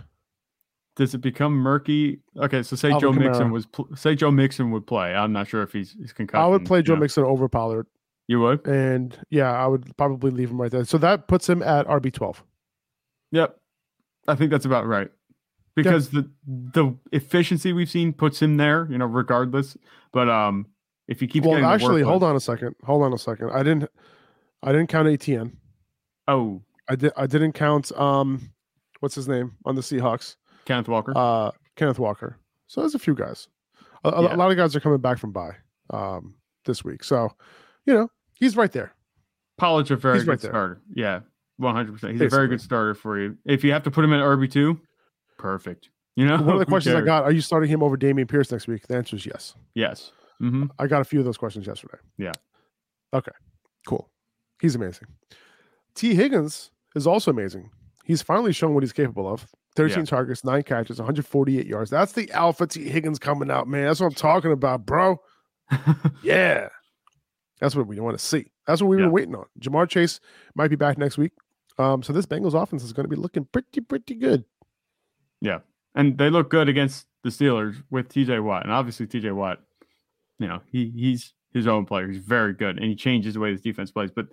Does 0.96 1.14
it 1.14 1.18
become 1.18 1.52
murky? 1.52 2.18
Okay, 2.36 2.64
so 2.64 2.74
say 2.74 2.90
Alvin 2.90 3.12
Joe 3.12 3.18
Mixon 3.20 3.50
was 3.52 3.66
pl- 3.66 3.88
say 3.94 4.16
Joe 4.16 4.32
Mixon 4.32 4.72
would 4.72 4.84
play. 4.84 5.14
I'm 5.14 5.32
not 5.32 5.46
sure 5.46 5.62
if 5.62 5.72
he's 5.72 5.92
he's 5.92 6.12
concussion. 6.12 6.44
I 6.44 6.48
would 6.48 6.64
play 6.64 6.82
Joe 6.82 6.94
know. 6.94 7.00
Mixon 7.00 7.22
over 7.22 7.48
Pollard. 7.48 7.86
You 8.26 8.40
would? 8.40 8.66
And 8.66 9.16
yeah, 9.30 9.52
I 9.52 9.66
would 9.66 9.96
probably 9.96 10.32
leave 10.32 10.50
him 10.50 10.60
right 10.60 10.70
there. 10.70 10.84
So 10.84 10.98
that 10.98 11.28
puts 11.28 11.48
him 11.48 11.62
at 11.62 11.86
RB12. 11.86 12.36
Yep. 13.30 13.56
I 14.26 14.34
think 14.34 14.50
that's 14.50 14.66
about 14.66 14.86
right. 14.86 15.10
Because 15.82 16.10
the 16.10 16.30
the 16.46 16.94
efficiency 17.12 17.72
we've 17.72 17.90
seen 17.90 18.12
puts 18.12 18.40
him 18.42 18.56
there, 18.56 18.86
you 18.90 18.98
know, 18.98 19.06
regardless. 19.06 19.76
But 20.12 20.28
um 20.28 20.66
if 21.06 21.22
you 21.22 21.28
keep 21.28 21.44
Well, 21.44 21.64
actually, 21.64 22.02
hold 22.02 22.22
on 22.22 22.36
a 22.36 22.40
second. 22.40 22.76
Hold 22.84 23.02
on 23.02 23.12
a 23.12 23.18
second. 23.18 23.50
I 23.50 23.62
didn't 23.62 23.90
I 24.62 24.72
didn't 24.72 24.88
count 24.88 25.08
Etienne. 25.08 25.56
Oh, 26.26 26.62
I 26.88 26.96
did 26.96 27.12
I 27.16 27.26
didn't 27.26 27.52
count 27.52 27.90
um 27.98 28.50
what's 29.00 29.14
his 29.14 29.28
name 29.28 29.52
on 29.64 29.74
the 29.74 29.80
Seahawks? 29.80 30.36
Kenneth 30.64 30.88
Walker. 30.88 31.12
Uh 31.16 31.50
Kenneth 31.76 31.98
Walker. 31.98 32.38
So 32.66 32.80
there's 32.82 32.94
a 32.94 32.98
few 32.98 33.14
guys. 33.14 33.48
A, 34.04 34.10
Yeah. 34.22 34.34
a 34.34 34.36
lot 34.36 34.50
of 34.50 34.56
guys 34.56 34.76
are 34.76 34.80
coming 34.80 35.00
back 35.00 35.18
from 35.18 35.32
bye 35.32 35.56
um 35.90 36.34
this 36.64 36.84
week. 36.84 37.02
So, 37.04 37.32
you 37.86 37.94
know, 37.94 38.10
he's 38.34 38.56
right 38.56 38.70
there. 38.72 38.92
Pollard's 39.56 39.90
a 39.90 39.96
very 39.96 40.16
he's 40.16 40.24
good 40.24 40.30
right 40.30 40.40
starter. 40.40 40.80
Yeah. 40.94 41.20
One 41.56 41.74
hundred 41.74 41.92
percent. 41.94 42.12
He's 42.12 42.20
a 42.22 42.28
very 42.28 42.46
good 42.46 42.60
starter 42.60 42.94
for 42.94 43.18
you. 43.18 43.36
If 43.44 43.64
you 43.64 43.72
have 43.72 43.82
to 43.84 43.90
put 43.90 44.04
him 44.04 44.12
in 44.12 44.20
RB 44.20 44.48
two, 44.50 44.78
perfect. 45.38 45.90
You 46.16 46.26
know, 46.26 46.36
One 46.36 46.54
of 46.54 46.58
the 46.58 46.66
questions 46.66 46.94
I 46.94 47.00
got, 47.00 47.24
are 47.24 47.32
you 47.32 47.40
starting 47.40 47.70
him 47.70 47.82
over 47.82 47.96
Dameon 47.96 48.28
Pierce 48.28 48.50
next 48.52 48.66
week? 48.68 48.86
The 48.86 48.96
answer 48.96 49.16
is 49.16 49.24
yes. 49.24 49.54
Yes. 49.74 50.12
hmm 50.38 50.64
I 50.78 50.86
got 50.86 51.00
a 51.00 51.04
few 51.04 51.18
of 51.20 51.24
those 51.24 51.38
questions 51.38 51.66
yesterday. 51.66 51.98
Yeah. 52.18 52.32
Okay. 53.14 53.32
Cool. 53.86 54.10
He's 54.60 54.74
amazing. 54.74 55.08
Tee 55.94 56.14
Higgins 56.14 56.70
is 56.94 57.06
also 57.06 57.30
amazing. 57.30 57.70
He's 58.04 58.20
finally 58.22 58.52
shown 58.52 58.74
what 58.74 58.82
he's 58.82 58.92
capable 58.92 59.30
of. 59.32 59.46
13 59.76 59.98
Yeah. 59.98 60.04
targets, 60.06 60.44
nine 60.44 60.62
catches, 60.64 60.98
148 60.98 61.66
yards. 61.66 61.90
That's 61.90 62.12
the 62.12 62.30
alpha 62.32 62.66
Tee 62.66 62.88
Higgins 62.88 63.18
coming 63.20 63.50
out, 63.50 63.68
man. 63.68 63.84
That's 63.86 64.00
what 64.00 64.06
I'm 64.08 64.14
talking 64.14 64.52
about, 64.52 64.84
bro. 64.84 65.20
Yeah. 66.22 66.68
That's 67.60 67.74
what 67.76 67.86
we 67.86 67.98
want 68.00 68.18
to 68.18 68.24
see. 68.24 68.50
That's 68.66 68.80
what 68.80 68.88
we've 68.88 68.98
Yeah. 69.00 69.06
been 69.06 69.12
waiting 69.12 69.34
on. 69.34 69.46
Ja'Marr 69.60 69.88
Chase 69.88 70.20
might 70.54 70.68
be 70.68 70.76
back 70.76 70.98
next 70.98 71.18
week. 71.18 71.32
Um, 71.78 72.02
so 72.02 72.12
this 72.12 72.26
Bengals 72.26 72.60
offense 72.60 72.82
is 72.82 72.92
going 72.92 73.04
to 73.04 73.08
be 73.08 73.20
looking 73.20 73.44
pretty, 73.52 73.80
pretty 73.80 74.14
good. 74.14 74.44
And 75.94 76.16
they 76.16 76.30
look 76.30 76.50
good 76.50 76.68
against 76.68 77.06
the 77.24 77.30
Steelers 77.30 77.82
with 77.90 78.08
TJ 78.08 78.42
Watt. 78.42 78.64
And 78.64 78.72
obviously 78.72 79.06
TJ 79.06 79.34
Watt, 79.34 79.60
you 80.38 80.46
know, 80.46 80.60
he 80.70 80.92
he's 80.94 81.32
his 81.52 81.66
own 81.66 81.86
player. 81.86 82.08
He's 82.08 82.18
very 82.18 82.52
good 82.52 82.76
and 82.76 82.86
he 82.86 82.94
changes 82.94 83.34
the 83.34 83.40
way 83.40 83.50
his 83.50 83.60
defense 83.60 83.90
plays. 83.90 84.10
But 84.10 84.28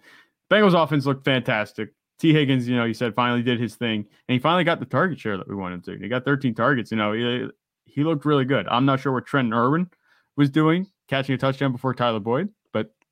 Bengals 0.52 0.82
offense 0.82 1.06
looked 1.06 1.26
fantastic. 1.26 1.94
Tee 2.20 2.34
Higgins, 2.34 2.68
you 2.68 2.76
know, 2.76 2.86
you 2.86 2.94
said 2.94 3.16
finally 3.16 3.42
did 3.42 3.60
his 3.60 3.76
thing 3.76 4.06
and 4.28 4.34
he 4.34 4.40
finally 4.40 4.64
got 4.64 4.80
the 4.80 4.86
target 4.86 5.20
share 5.20 5.38
that 5.38 5.48
we 5.48 5.56
wanted 5.56 5.84
to. 5.86 5.98
He 5.98 6.08
got 6.08 6.24
13 6.24 6.54
targets. 6.54 6.92
You 6.92 6.98
know, 6.98 7.14
he, 7.14 7.48
he 7.86 8.04
looked 8.04 8.26
really 8.26 8.46
good. 8.46 8.68
I'm 8.68 8.86
not 8.86 9.00
sure 9.00 9.12
what 9.12 9.26
Trent 9.26 9.54
Irwin 9.54 9.90
was 10.38 10.50
doing, 10.50 10.88
catching 11.08 11.36
a 11.36 11.38
touchdown 11.38 11.72
before 11.72 11.94
Tyler 11.94 12.20
Boyd, 12.20 12.50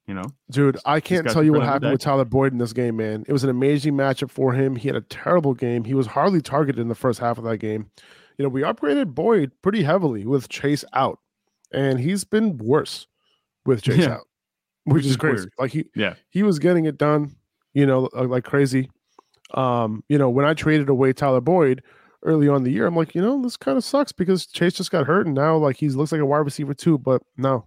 you 0.07 0.13
know, 0.13 0.23
Dude, 0.51 0.77
I 0.85 0.99
can't 0.99 1.27
tell 1.29 1.43
you 1.43 1.51
what 1.53 1.59
run 1.59 1.67
of 1.67 1.69
the 1.69 1.73
happened 1.73 1.91
with 1.93 2.01
Tyler 2.01 2.25
Boyd 2.25 2.51
in 2.51 2.57
this 2.57 2.73
game, 2.73 2.97
man. 2.97 3.23
It 3.27 3.31
was 3.33 3.43
an 3.43 3.49
amazing 3.49 3.93
matchup 3.93 4.29
for 4.31 4.51
him. 4.53 4.75
He 4.75 4.87
had 4.89 4.95
a 4.97 5.01
terrible 5.01 5.53
game. 5.53 5.83
He 5.85 5.93
was 5.93 6.07
hardly 6.07 6.41
targeted 6.41 6.79
in 6.81 6.89
the 6.89 6.95
first 6.95 7.19
half 7.19 7.37
of 7.37 7.43
that 7.45 7.57
game. 7.57 7.89
You 8.37 8.43
know, 8.43 8.49
we 8.49 8.61
upgraded 8.61 9.13
Boyd 9.15 9.51
pretty 9.61 9.83
heavily 9.83 10.25
with 10.25 10.49
Chase 10.49 10.83
out, 10.93 11.19
and 11.71 11.99
he's 11.99 12.23
been 12.23 12.57
worse 12.57 13.07
with 13.65 13.81
Chase 13.83 13.99
Yeah. 13.99 14.15
out, 14.15 14.27
which, 14.83 14.95
Which 14.95 15.05
is 15.05 15.11
is 15.11 15.17
crazy. 15.17 15.35
weird. 15.41 15.51
Like 15.57 15.71
he, 15.71 15.85
Yeah. 15.95 16.15
he 16.29 16.43
was 16.43 16.59
getting 16.59 16.85
it 16.85 16.97
done, 16.97 17.35
you 17.73 17.85
know, 17.85 18.09
uh, 18.15 18.25
like 18.25 18.43
crazy. 18.43 18.89
Um, 19.53 20.03
you 20.09 20.17
know, 20.17 20.29
when 20.29 20.45
I 20.45 20.53
traded 20.53 20.89
away 20.89 21.13
Tyler 21.13 21.41
Boyd 21.41 21.83
early 22.23 22.47
on 22.47 22.63
the 22.63 22.71
year, 22.71 22.87
I'm 22.87 22.95
like, 22.95 23.13
you 23.13 23.21
know, 23.21 23.41
this 23.41 23.55
kind 23.57 23.77
of 23.77 23.83
sucks 23.83 24.11
because 24.11 24.47
Chase 24.47 24.73
just 24.73 24.91
got 24.91 25.05
hurt, 25.05 25.27
and 25.27 25.35
now 25.35 25.55
like 25.57 25.77
he 25.77 25.89
looks 25.89 26.11
like 26.11 26.21
a 26.21 26.25
wide 26.25 26.39
receiver 26.39 26.73
too. 26.73 26.97
But 26.97 27.21
no, 27.37 27.65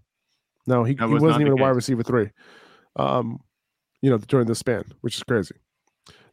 no, 0.66 0.84
he, 0.84 0.94
That 0.94 1.06
he 1.08 1.14
was 1.14 1.22
wasn't 1.22 1.40
not 1.42 1.48
even 1.48 1.58
a 1.58 1.62
wide 1.62 1.70
case. 1.70 1.76
receiver 1.76 2.02
three. 2.02 2.30
Um, 2.96 3.38
you 4.02 4.10
know, 4.10 4.18
during 4.18 4.46
this 4.46 4.58
span, 4.58 4.84
which 5.00 5.16
is 5.16 5.22
crazy. 5.22 5.54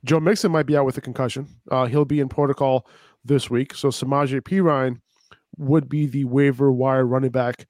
Joe 0.05 0.19
Mixon 0.19 0.51
might 0.51 0.65
be 0.65 0.75
out 0.75 0.85
with 0.85 0.97
a 0.97 1.01
concussion. 1.01 1.47
Uh, 1.71 1.85
he'll 1.85 2.05
be 2.05 2.19
in 2.19 2.27
protocol 2.29 2.87
this 3.23 3.49
week. 3.49 3.73
So 3.73 3.87
Samaje 3.89 4.41
Perine 4.41 4.99
would 5.57 5.87
be 5.87 6.05
the 6.07 6.25
waiver 6.25 6.71
wire 6.71 7.05
running 7.05 7.31
back 7.31 7.67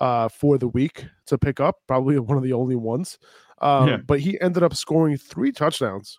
uh, 0.00 0.28
for 0.28 0.56
the 0.58 0.68
week 0.68 1.04
to 1.26 1.36
pick 1.38 1.60
up, 1.60 1.76
probably 1.86 2.18
one 2.18 2.36
of 2.38 2.42
the 2.42 2.52
only 2.54 2.76
ones. 2.76 3.18
Um, 3.60 3.88
Yeah. 3.88 3.96
But 3.98 4.20
he 4.20 4.40
ended 4.40 4.62
up 4.62 4.74
scoring 4.74 5.16
three 5.16 5.52
touchdowns 5.52 6.18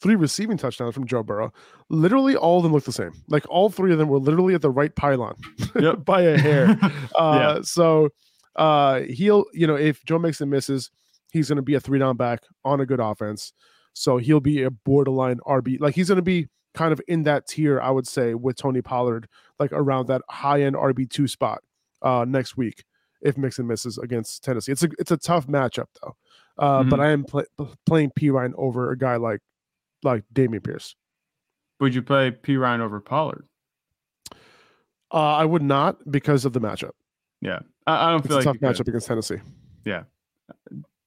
three 0.00 0.14
receiving 0.14 0.56
touchdowns 0.56 0.94
from 0.94 1.04
Joe 1.08 1.24
Burrow. 1.24 1.52
Literally, 1.90 2.36
all 2.36 2.58
of 2.58 2.62
them 2.62 2.72
look 2.72 2.84
the 2.84 2.92
same. 2.92 3.10
Like 3.26 3.44
all 3.50 3.68
three 3.68 3.90
of 3.90 3.98
them 3.98 4.06
were 4.08 4.20
literally 4.20 4.54
at 4.54 4.62
the 4.62 4.70
right 4.70 4.94
pylon 4.94 5.34
Yep. 5.74 6.04
by 6.04 6.20
a 6.22 6.38
hair. 6.38 6.78
Uh, 7.16 7.54
Yeah. 7.56 7.62
So 7.62 8.08
uh, 8.58 9.00
he'll, 9.08 9.44
you 9.54 9.66
know, 9.66 9.76
if 9.76 10.04
Joe 10.04 10.18
Mixon 10.18 10.50
misses, 10.50 10.90
he's 11.32 11.48
going 11.48 11.56
to 11.56 11.62
be 11.62 11.74
a 11.74 11.80
three 11.80 11.98
down 11.98 12.16
back 12.16 12.42
on 12.64 12.80
a 12.80 12.86
good 12.86 13.00
offense. 13.00 13.52
So 13.94 14.18
he'll 14.18 14.40
be 14.40 14.62
a 14.62 14.70
borderline 14.70 15.38
RB. 15.46 15.80
Like 15.80 15.94
he's 15.94 16.08
going 16.08 16.16
to 16.16 16.22
be 16.22 16.48
kind 16.74 16.92
of 16.92 17.00
in 17.08 17.22
that 17.24 17.46
tier, 17.48 17.80
I 17.80 17.90
would 17.90 18.06
say, 18.06 18.34
with 18.34 18.56
Tony 18.56 18.82
Pollard, 18.82 19.28
like 19.58 19.72
around 19.72 20.06
that 20.08 20.22
high 20.28 20.62
end 20.62 20.76
RB 20.76 21.08
two 21.08 21.26
spot 21.26 21.62
uh, 22.02 22.24
next 22.28 22.56
week 22.56 22.84
if 23.22 23.36
Mixon 23.36 23.66
misses 23.66 23.98
against 23.98 24.44
Tennessee. 24.44 24.70
It's 24.72 24.82
a 24.84 24.88
it's 24.98 25.10
a 25.10 25.16
tough 25.16 25.46
matchup 25.48 25.86
though. 26.02 26.14
Uh, 26.58 26.84
But 26.84 27.00
Mhm. 27.00 27.02
I 27.02 27.08
am 27.10 27.24
pl- 27.24 27.74
playing 27.86 28.10
Perine 28.18 28.52
over 28.56 28.90
a 28.92 28.96
guy 28.98 29.16
like 29.16 29.40
like 30.04 30.22
Dameon 30.32 30.62
Pierce. 30.62 30.94
Would 31.80 31.94
you 31.94 32.02
play 32.02 32.30
Perine 32.30 32.78
over 32.80 33.00
Pollard? 33.00 33.48
Uh, 35.12 35.16
I 35.36 35.44
would 35.44 35.62
not 35.62 35.98
because 36.10 36.44
of 36.44 36.52
the 36.52 36.60
matchup. 36.60 36.92
Yeah, 37.40 37.60
I, 37.88 38.06
I 38.06 38.10
don't 38.10 38.18
It's 38.20 38.28
feel 38.28 38.36
a 38.36 38.38
like 38.38 38.44
tough 38.44 38.54
you 38.54 38.60
could. 38.60 38.76
matchup 38.76 38.88
against 38.88 39.06
Tennessee. 39.06 39.38
Yeah, 39.84 40.02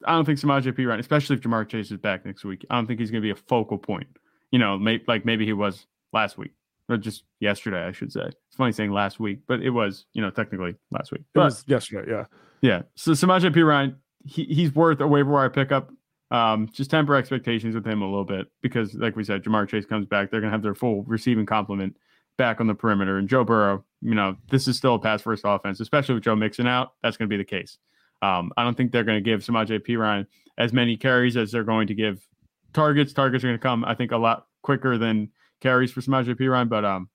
I 0.05 0.13
don't 0.13 0.25
think 0.25 0.39
Samaje 0.39 0.71
Perine, 0.73 0.99
especially 0.99 1.35
if 1.35 1.41
Ja'Marr 1.41 1.67
Chase 1.67 1.91
is 1.91 1.97
back 1.97 2.25
next 2.25 2.43
week. 2.43 2.65
I 2.69 2.75
don't 2.75 2.87
think 2.87 2.99
he's 2.99 3.11
going 3.11 3.21
to 3.21 3.25
be 3.25 3.31
a 3.31 3.35
focal 3.35 3.77
point. 3.77 4.07
You 4.51 4.59
know, 4.59 4.77
may, 4.77 4.99
like 5.07 5.23
maybe 5.25 5.45
he 5.45 5.53
was 5.53 5.85
last 6.11 6.37
week 6.37 6.51
or 6.89 6.97
just 6.97 7.23
yesterday, 7.39 7.85
I 7.85 7.91
should 7.91 8.11
say. 8.11 8.25
It's 8.25 8.55
funny 8.57 8.71
saying 8.71 8.91
last 8.91 9.19
week, 9.19 9.39
but 9.47 9.61
it 9.61 9.69
was, 9.69 10.05
you 10.13 10.21
know, 10.21 10.29
technically 10.29 10.75
last 10.91 11.11
week. 11.11 11.21
It 11.21 11.27
But 11.33 11.45
was 11.45 11.63
yesterday, 11.67 12.11
yeah. 12.11 12.25
yeah, 12.61 12.81
so 12.95 13.11
Samaje 13.11 13.53
Perine, 13.53 13.95
he, 14.25 14.43
he's 14.45 14.73
worth 14.75 14.99
a 14.99 15.07
waiver 15.07 15.31
wire 15.31 15.49
pickup. 15.49 15.91
Um, 16.31 16.69
just 16.71 16.89
temper 16.89 17.15
expectations 17.15 17.75
with 17.75 17.85
him 17.85 18.01
a 18.01 18.05
little 18.05 18.23
bit 18.25 18.47
because, 18.61 18.93
like 18.95 19.15
we 19.17 19.23
said, 19.23 19.43
Ja'Marr 19.43 19.67
Chase 19.67 19.85
comes 19.85 20.05
back. 20.05 20.31
They're 20.31 20.39
going 20.39 20.49
to 20.49 20.55
have 20.55 20.63
their 20.63 20.75
full 20.75 21.03
receiving 21.03 21.45
complement 21.45 21.97
back 22.37 22.61
on 22.61 22.67
the 22.67 22.73
perimeter. 22.73 23.17
And 23.17 23.27
Joe 23.27 23.43
Burrow, 23.43 23.83
you 24.01 24.15
know, 24.15 24.35
this 24.49 24.67
is 24.67 24.77
still 24.77 24.95
a 24.95 24.99
pass 24.99 25.21
first 25.21 25.43
offense, 25.45 25.79
especially 25.79 26.15
with 26.15 26.23
Joe 26.23 26.35
Mixon 26.35 26.67
out. 26.67 26.93
That's 27.03 27.17
going 27.17 27.29
to 27.29 27.33
be 27.33 27.37
the 27.37 27.45
case. 27.45 27.77
Um, 28.21 28.51
I 28.57 28.63
don't 28.63 28.75
think 28.75 28.91
they're 28.91 29.03
going 29.03 29.23
to 29.23 29.29
give 29.29 29.41
Samaje 29.41 29.79
Perine 29.79 30.27
as 30.57 30.73
many 30.73 30.97
carries 30.97 31.37
as 31.37 31.51
they're 31.51 31.63
going 31.63 31.87
to 31.87 31.95
give 31.95 32.25
targets. 32.73 33.13
Targets 33.13 33.43
are 33.43 33.47
going 33.47 33.57
to 33.57 33.61
come, 33.61 33.83
I 33.83 33.95
think, 33.95 34.11
a 34.11 34.17
lot 34.17 34.47
quicker 34.61 34.97
than 34.97 35.29
carries 35.59 35.91
for 35.91 36.01
Samaje 36.01 36.35
Perine, 36.35 36.69
but 36.69 36.85
um, 36.85 37.09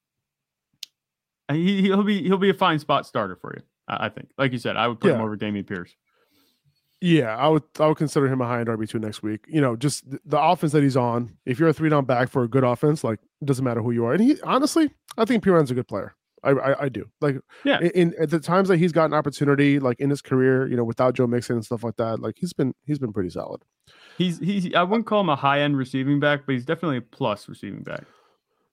he, 1.51 1.83
he'll 1.83 2.03
be 2.03 2.23
he'll 2.23 2.39
be 2.39 2.51
a 2.51 2.55
fine 2.55 2.79
spot 2.79 3.07
starter 3.07 3.37
for 3.37 3.55
you. 3.57 3.63
I 3.89 4.07
I 4.07 4.09
think, 4.09 4.31
like 4.39 4.53
you 4.53 4.59
said, 4.59 4.77
I 4.77 4.89
would 4.89 5.01
put 5.01 5.13
him 5.13 5.21
over 5.21 5.37
Dameon 5.37 5.67
Pierce. 5.67 5.95
Yeah, 7.01 7.37
I 7.37 7.49
would 7.49 7.63
I 7.79 7.87
would 7.87 7.99
consider 7.99 8.27
him 8.27 8.41
a 8.41 8.47
high 8.47 8.61
end 8.61 8.69
RB 8.69 8.89
two 8.89 8.99
next 8.99 9.23
week. 9.23 9.45
You 9.47 9.61
know, 9.61 9.77
just 9.77 10.11
th- 10.11 10.23
the 10.25 10.41
offense 10.41 10.73
that 10.73 10.83
he's 10.83 10.97
on. 10.97 11.37
If 11.45 11.61
you're 11.61 11.69
a 11.69 11.73
three 11.73 11.91
down 11.91 12.05
back 12.05 12.31
for 12.31 12.43
a 12.43 12.49
good 12.49 12.65
offense, 12.65 13.05
like 13.05 13.21
it 13.41 13.45
doesn't 13.45 13.65
matter 13.65 13.83
who 13.83 13.93
you 13.93 14.07
are. 14.07 14.15
And 14.15 14.23
he 14.23 14.41
honestly, 14.43 14.91
I 15.17 15.25
think 15.25 15.45
Perine's 15.45 15.71
a 15.71 15.75
good 15.75 15.87
player. 15.87 16.16
I, 16.47 16.51
I 16.73 16.83
I 16.85 16.89
do. 16.89 17.05
Like 17.21 17.37
Yeah. 17.65 17.81
in, 17.81 17.91
in 17.91 18.15
at 18.21 18.31
the 18.31 18.41
times 18.41 18.69
that 18.69 18.79
he's 18.79 18.93
gotten 18.93 19.13
opportunity, 19.15 19.79
like 19.79 20.01
in 20.01 20.11
his 20.11 20.23
career, 20.23 20.67
you 20.67 20.77
know, 20.77 20.85
without 20.85 21.15
Joe 21.15 21.27
Mixon 21.27 21.57
and 21.57 21.65
stuff 21.65 21.83
like 21.85 21.97
that, 21.97 22.21
like 22.21 22.35
he's 22.39 22.53
been 22.53 22.75
he's 22.85 22.99
been 22.99 23.13
pretty 23.13 23.31
solid. 23.31 23.63
He's 24.19 24.39
he's 24.39 24.75
I 24.75 24.83
wouldn't 24.83 25.07
call 25.07 25.21
him 25.21 25.29
a 25.29 25.37
high 25.37 25.61
end 25.61 25.77
receiving 25.77 26.21
back, 26.21 26.47
but 26.47 26.53
he's 26.55 26.65
definitely 26.65 26.99
a 26.99 27.03
plus 27.03 27.49
receiving 27.49 27.83
back. 27.83 28.05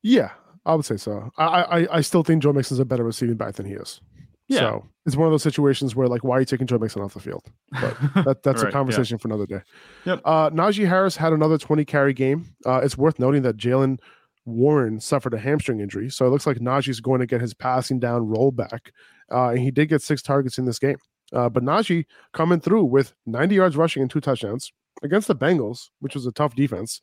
Yeah, 0.01 0.31
I 0.65 0.75
would 0.75 0.85
say 0.85 0.97
so. 0.97 1.31
I 1.37 1.45
I 1.81 1.97
I 1.97 2.01
still 2.01 2.23
think 2.23 2.43
Joe 2.43 2.53
Mixon's 2.53 2.79
a 2.79 2.85
better 2.85 3.03
receiving 3.03 3.35
back 3.35 3.55
than 3.55 3.65
he 3.65 3.73
is. 3.73 4.01
Yeah. 4.49 4.59
So 4.59 4.85
it's 5.05 5.15
one 5.15 5.25
of 5.27 5.31
those 5.31 5.41
situations 5.43 5.95
where 5.95 6.07
like, 6.07 6.23
why 6.23 6.35
are 6.37 6.39
you 6.41 6.45
taking 6.45 6.67
Joe 6.67 6.77
Mixon 6.77 7.01
off 7.01 7.13
the 7.13 7.19
field? 7.21 7.43
But 7.71 7.97
that, 8.25 8.43
that's 8.43 8.61
Right, 8.61 8.63
a 8.63 8.65
yeah. 8.67 8.71
conversation 8.71 9.17
for 9.17 9.29
another 9.29 9.45
day. 9.45 9.61
Yep. 10.05 10.21
Uh, 10.25 10.49
Najee 10.49 10.87
Harris 10.87 11.15
had 11.15 11.31
another 11.31 11.57
20 11.57 11.85
carry 11.85 12.13
game. 12.13 12.53
Uh, 12.65 12.81
it's 12.83 12.97
worth 12.97 13.19
noting 13.19 13.43
that 13.43 13.55
Jalen 13.55 13.99
Warren 14.45 14.99
suffered 14.99 15.33
a 15.33 15.37
hamstring 15.39 15.79
injury. 15.79 16.09
So 16.09 16.25
it 16.25 16.29
looks 16.29 16.45
like 16.45 16.57
Najee's 16.57 16.99
going 16.99 17.19
to 17.21 17.25
get 17.25 17.41
his 17.41 17.53
passing 17.53 17.99
down 17.99 18.27
rollback. 18.27 18.89
Uh, 19.31 19.49
and 19.49 19.59
he 19.59 19.71
did 19.71 19.87
get 19.89 20.01
six 20.01 20.21
targets 20.21 20.57
in 20.57 20.65
this 20.65 20.79
game. 20.79 20.97
Uh, 21.31 21.49
but 21.49 21.63
Najee 21.63 22.05
coming 22.33 22.59
through 22.59 22.83
with 22.85 23.13
90 23.25 23.55
yards 23.55 23.77
rushing 23.77 24.01
and 24.01 24.11
two 24.11 24.19
touchdowns 24.21 24.71
against 25.01 25.27
the 25.27 25.35
Bengals, 25.35 25.89
which 25.99 26.13
was 26.13 26.25
a 26.27 26.31
tough 26.31 26.55
defense, 26.55 27.01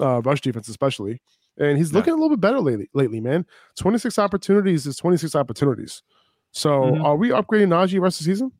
uh, 0.00 0.20
rush 0.22 0.40
defense 0.40 0.68
especially. 0.68 1.20
And 1.58 1.78
he's 1.78 1.92
Yeah. 1.92 1.98
looking 1.98 2.12
a 2.12 2.16
little 2.16 2.30
bit 2.30 2.40
better 2.40 2.60
lately, 2.60 2.88
lately, 2.94 3.20
man. 3.20 3.46
26 3.78 4.18
opportunities 4.18 4.86
is 4.86 4.96
26 4.96 5.34
opportunities. 5.34 6.02
So 6.50 6.70
Mhm. 6.70 7.04
are 7.04 7.16
we 7.16 7.30
upgrading 7.30 7.68
Najee 7.68 8.00
rest 8.00 8.20
of 8.20 8.26
the 8.26 8.32
season? 8.32 8.52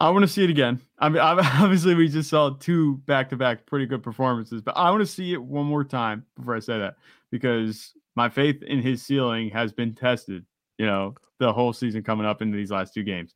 I 0.00 0.10
want 0.10 0.22
to 0.22 0.28
see 0.28 0.44
it 0.44 0.50
again. 0.50 0.80
I 0.98 1.08
mean, 1.08 1.20
ob- 1.20 1.40
obviously, 1.42 1.94
we 1.94 2.08
just 2.08 2.30
saw 2.30 2.50
two 2.50 2.98
back 3.06 3.30
to 3.30 3.36
back 3.36 3.66
pretty 3.66 3.86
good 3.86 4.02
performances, 4.02 4.62
but 4.62 4.76
I 4.76 4.90
want 4.90 5.00
to 5.00 5.06
see 5.06 5.32
it 5.32 5.42
one 5.42 5.66
more 5.66 5.84
time 5.84 6.24
before 6.36 6.54
I 6.54 6.60
say 6.60 6.78
that 6.78 6.96
because 7.30 7.92
my 8.14 8.28
faith 8.28 8.62
in 8.62 8.80
his 8.80 9.02
ceiling 9.02 9.50
has 9.50 9.72
been 9.72 9.94
tested. 9.94 10.44
You 10.78 10.86
know, 10.86 11.14
the 11.40 11.52
whole 11.52 11.72
season 11.72 12.02
coming 12.04 12.26
up 12.26 12.40
into 12.42 12.56
these 12.56 12.70
last 12.70 12.94
two 12.94 13.02
games, 13.02 13.34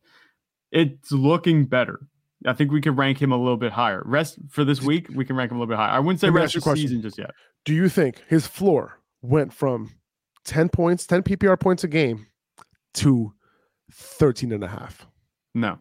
it's 0.70 1.10
looking 1.10 1.64
better. 1.64 2.06
I 2.46 2.52
think 2.52 2.72
we 2.72 2.80
could 2.80 2.96
rank 2.96 3.20
him 3.20 3.32
a 3.32 3.36
little 3.36 3.56
bit 3.56 3.72
higher. 3.72 4.02
Rest 4.04 4.38
for 4.48 4.64
this 4.64 4.82
week, 4.82 5.08
we 5.14 5.24
can 5.24 5.36
rank 5.36 5.50
him 5.50 5.56
a 5.56 5.60
little 5.60 5.72
bit 5.72 5.78
higher. 5.78 5.90
I 5.90 5.98
wouldn't 5.98 6.20
say 6.20 6.30
rest 6.30 6.56
of 6.56 6.62
the 6.62 6.64
question. 6.64 6.88
season 6.88 7.02
just 7.02 7.18
yet. 7.18 7.30
Do 7.64 7.74
you 7.74 7.88
think 7.88 8.22
his 8.28 8.46
floor 8.46 9.00
went 9.20 9.52
from 9.52 9.90
10 10.44 10.68
points, 10.68 11.06
10 11.06 11.22
PPR 11.22 11.58
points 11.58 11.84
a 11.84 11.88
game 11.88 12.26
to 12.94 13.32
13 13.92 14.52
and 14.52 14.64
a 14.64 14.68
half? 14.68 15.06
No, 15.54 15.78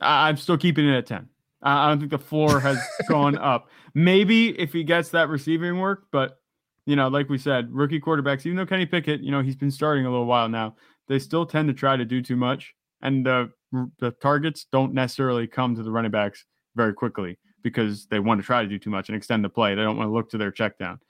I'm 0.00 0.36
still 0.36 0.58
keeping 0.58 0.88
it 0.88 0.96
at 0.96 1.06
ten. 1.06 1.28
I, 1.62 1.86
I 1.86 1.88
don't 1.88 1.98
think 1.98 2.10
the 2.10 2.18
floor 2.18 2.60
has 2.60 2.78
gone 3.08 3.38
up. 3.38 3.68
Maybe 3.94 4.58
if 4.58 4.72
he 4.72 4.84
gets 4.84 5.10
that 5.10 5.28
receiving 5.28 5.78
work, 5.78 6.04
but 6.10 6.38
you 6.86 6.96
know, 6.96 7.08
like 7.08 7.28
we 7.28 7.38
said, 7.38 7.72
rookie 7.72 8.00
quarterbacks, 8.00 8.46
even 8.46 8.56
though 8.56 8.66
Kenny 8.66 8.86
Pickett, 8.86 9.20
you 9.20 9.30
know, 9.30 9.42
he's 9.42 9.56
been 9.56 9.70
starting 9.70 10.06
a 10.06 10.10
little 10.10 10.26
while 10.26 10.48
now, 10.48 10.76
they 11.08 11.18
still 11.18 11.44
tend 11.44 11.68
to 11.68 11.74
try 11.74 11.96
to 11.96 12.04
do 12.04 12.22
too 12.22 12.36
much, 12.36 12.74
and 13.02 13.26
the 13.26 13.50
the 13.98 14.12
targets 14.22 14.66
don't 14.70 14.94
necessarily 14.94 15.46
come 15.46 15.74
to 15.74 15.82
the 15.82 15.90
running 15.90 16.10
backs 16.10 16.44
very 16.76 16.94
quickly 16.94 17.38
because 17.62 18.06
they 18.06 18.20
want 18.20 18.40
to 18.40 18.46
try 18.46 18.62
to 18.62 18.68
do 18.68 18.78
too 18.78 18.90
much 18.90 19.08
and 19.08 19.16
extend 19.16 19.44
the 19.44 19.48
play. 19.48 19.74
They 19.74 19.82
don't 19.82 19.96
want 19.96 20.08
to 20.08 20.12
look 20.12 20.30
to 20.30 20.38
their 20.38 20.52
check 20.52 20.78
down. 20.78 21.00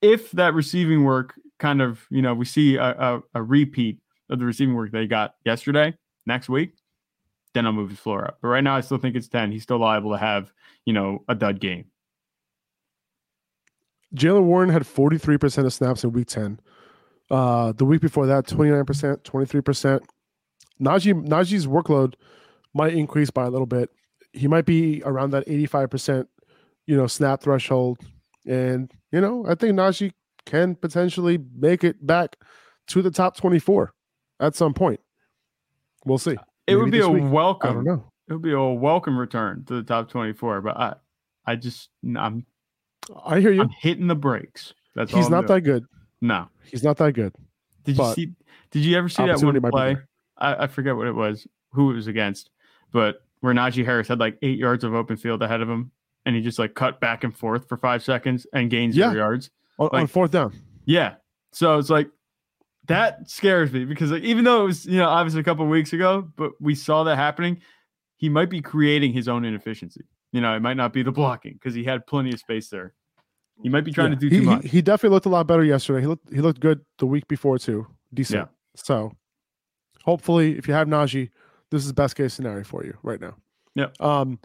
If 0.00 0.30
that 0.32 0.54
receiving 0.54 1.04
work 1.04 1.34
kind 1.58 1.82
of, 1.82 2.00
you 2.10 2.22
know, 2.22 2.34
we 2.34 2.44
see 2.44 2.76
a, 2.76 2.90
a, 2.90 3.20
a 3.34 3.42
repeat 3.42 3.98
of 4.30 4.38
the 4.38 4.44
receiving 4.44 4.74
work 4.74 4.90
they 4.90 5.06
got 5.06 5.34
yesterday, 5.44 5.94
next 6.24 6.48
week, 6.48 6.72
then 7.56 7.66
I'll 7.66 7.72
move 7.72 7.90
his 7.90 7.98
floor 7.98 8.26
up. 8.26 8.38
But 8.42 8.48
right 8.48 8.62
now, 8.62 8.76
I 8.76 8.80
still 8.82 8.98
think 8.98 9.16
it's 9.16 9.28
10. 9.28 9.50
He's 9.50 9.62
still 9.62 9.78
liable 9.78 10.12
to 10.12 10.18
have, 10.18 10.52
you 10.84 10.92
know, 10.92 11.24
a 11.28 11.34
dud 11.34 11.58
game. 11.58 11.86
Jalen 14.14 14.44
Warren 14.44 14.68
had 14.68 14.82
43% 14.82 15.64
of 15.64 15.72
snaps 15.72 16.04
in 16.04 16.12
week 16.12 16.28
10. 16.28 16.60
Uh, 17.30 17.72
the 17.72 17.84
week 17.84 18.00
before 18.00 18.26
that, 18.26 18.46
29%, 18.46 19.22
23%. 19.22 20.00
Najee 20.80 21.26
Najee's 21.26 21.66
workload 21.66 22.14
might 22.74 22.94
increase 22.94 23.30
by 23.30 23.44
a 23.44 23.50
little 23.50 23.66
bit. 23.66 23.90
He 24.32 24.46
might 24.46 24.66
be 24.66 25.02
around 25.04 25.30
that 25.30 25.46
85%, 25.46 26.26
you 26.86 26.96
know, 26.96 27.06
snap 27.06 27.42
threshold. 27.42 27.98
And, 28.46 28.92
you 29.10 29.20
know, 29.20 29.46
I 29.48 29.54
think 29.54 29.74
Najee 29.74 30.12
can 30.44 30.76
potentially 30.76 31.38
make 31.56 31.82
it 31.82 32.06
back 32.06 32.36
to 32.88 33.02
the 33.02 33.10
top 33.10 33.36
24 33.36 33.92
at 34.40 34.54
some 34.54 34.74
point. 34.74 35.00
We'll 36.04 36.18
see. 36.18 36.36
It 36.66 36.76
would 36.76 36.90
be 36.90 37.00
a 37.00 37.08
week. 37.08 37.22
I 37.22 37.26
don't 37.26 37.32
welcome. 37.32 37.84
know. 37.84 38.04
It 38.28 38.32
would 38.32 38.42
be 38.42 38.52
a 38.52 38.60
welcome 38.62 39.18
return 39.18 39.64
to 39.66 39.74
the 39.74 39.82
top 39.82 40.10
24. 40.10 40.60
But 40.62 40.76
I, 40.76 40.94
I 41.46 41.56
just, 41.56 41.90
I'm, 42.16 42.44
I 43.24 43.40
hear 43.40 43.52
you. 43.52 43.62
I'm 43.62 43.68
hitting 43.68 44.08
the 44.08 44.14
brakes. 44.16 44.74
That's 44.94 45.12
He's 45.12 45.28
not 45.28 45.46
doing. 45.46 45.56
that 45.58 45.60
good. 45.62 45.84
No. 46.20 46.48
He's 46.64 46.82
not 46.82 46.96
that 46.96 47.12
good. 47.12 47.34
Did 47.84 47.98
you 47.98 48.12
see? 48.14 48.32
Did 48.72 48.84
you 48.84 48.96
ever 48.98 49.08
see 49.08 49.24
that 49.26 49.40
one 49.42 49.60
play? 49.70 49.96
I, 50.38 50.64
I 50.64 50.66
forget 50.66 50.96
what 50.96 51.06
it 51.06 51.14
was, 51.14 51.46
who 51.72 51.92
it 51.92 51.94
was 51.94 52.08
against, 52.08 52.50
but 52.92 53.22
where 53.40 53.54
Najee 53.54 53.84
Harris 53.84 54.08
had 54.08 54.18
like 54.18 54.36
eight 54.42 54.58
yards 54.58 54.82
of 54.82 54.92
open 54.94 55.16
field 55.16 55.42
ahead 55.42 55.60
of 55.60 55.68
him, 55.70 55.92
and 56.24 56.34
he 56.34 56.42
just 56.42 56.58
like 56.58 56.74
cut 56.74 56.98
back 57.00 57.22
and 57.22 57.36
forth 57.36 57.68
for 57.68 57.76
five 57.76 58.02
seconds 58.02 58.46
and 58.52 58.70
gains 58.70 58.96
Yeah. 58.96 59.12
yards. 59.12 59.50
On, 59.78 59.88
on 59.92 60.06
fourth 60.08 60.32
down. 60.32 60.52
Yeah. 60.84 61.14
So 61.52 61.78
it's 61.78 61.90
like 61.90 62.10
that 62.86 63.28
scares 63.28 63.72
me 63.72 63.84
because 63.84 64.10
like, 64.10 64.22
even 64.22 64.44
though 64.44 64.62
it 64.62 64.66
was 64.66 64.86
you 64.86 64.98
know 64.98 65.08
obviously 65.08 65.40
a 65.40 65.44
couple 65.44 65.64
of 65.64 65.70
weeks 65.70 65.92
ago, 65.92 66.30
but 66.36 66.52
we 66.60 66.74
saw 66.74 67.04
that 67.04 67.16
happening, 67.16 67.60
he 68.16 68.28
might 68.28 68.50
be 68.50 68.60
creating 68.60 69.12
his 69.12 69.28
own 69.28 69.44
inefficiency. 69.44 70.04
You 70.32 70.40
know, 70.40 70.54
it 70.54 70.60
might 70.60 70.76
not 70.76 70.92
be 70.92 71.02
the 71.02 71.12
blocking 71.12 71.54
because 71.54 71.74
he 71.74 71.84
had 71.84 72.06
plenty 72.06 72.32
of 72.32 72.38
space 72.38 72.68
there. 72.68 72.94
He 73.62 73.68
might 73.68 73.84
be 73.84 73.92
trying 73.92 74.12
Yeah. 74.12 74.18
to 74.18 74.28
do 74.28 74.28
he, 74.28 74.40
too 74.40 74.46
much. 74.46 74.66
He, 74.66 74.82
definitely 74.82 75.14
looked 75.14 75.26
a 75.26 75.30
lot 75.30 75.46
better 75.46 75.64
yesterday. 75.64 76.00
He 76.00 76.06
looked 76.06 76.32
he 76.32 76.40
looked 76.40 76.60
good 76.60 76.80
the 76.98 77.06
week 77.06 77.26
before 77.28 77.58
too. 77.58 77.86
Decent. 78.12 78.40
Yeah. 78.40 78.46
So 78.74 79.12
hopefully, 80.04 80.58
if 80.58 80.68
you 80.68 80.74
have 80.74 80.88
Najee, 80.88 81.30
this 81.70 81.84
is 81.84 81.92
best 81.92 82.16
case 82.16 82.34
scenario 82.34 82.64
for 82.64 82.84
you 82.84 82.96
right 83.02 83.20
now. 83.20 83.36
Yep. 83.74 84.00
Um, 84.00 84.38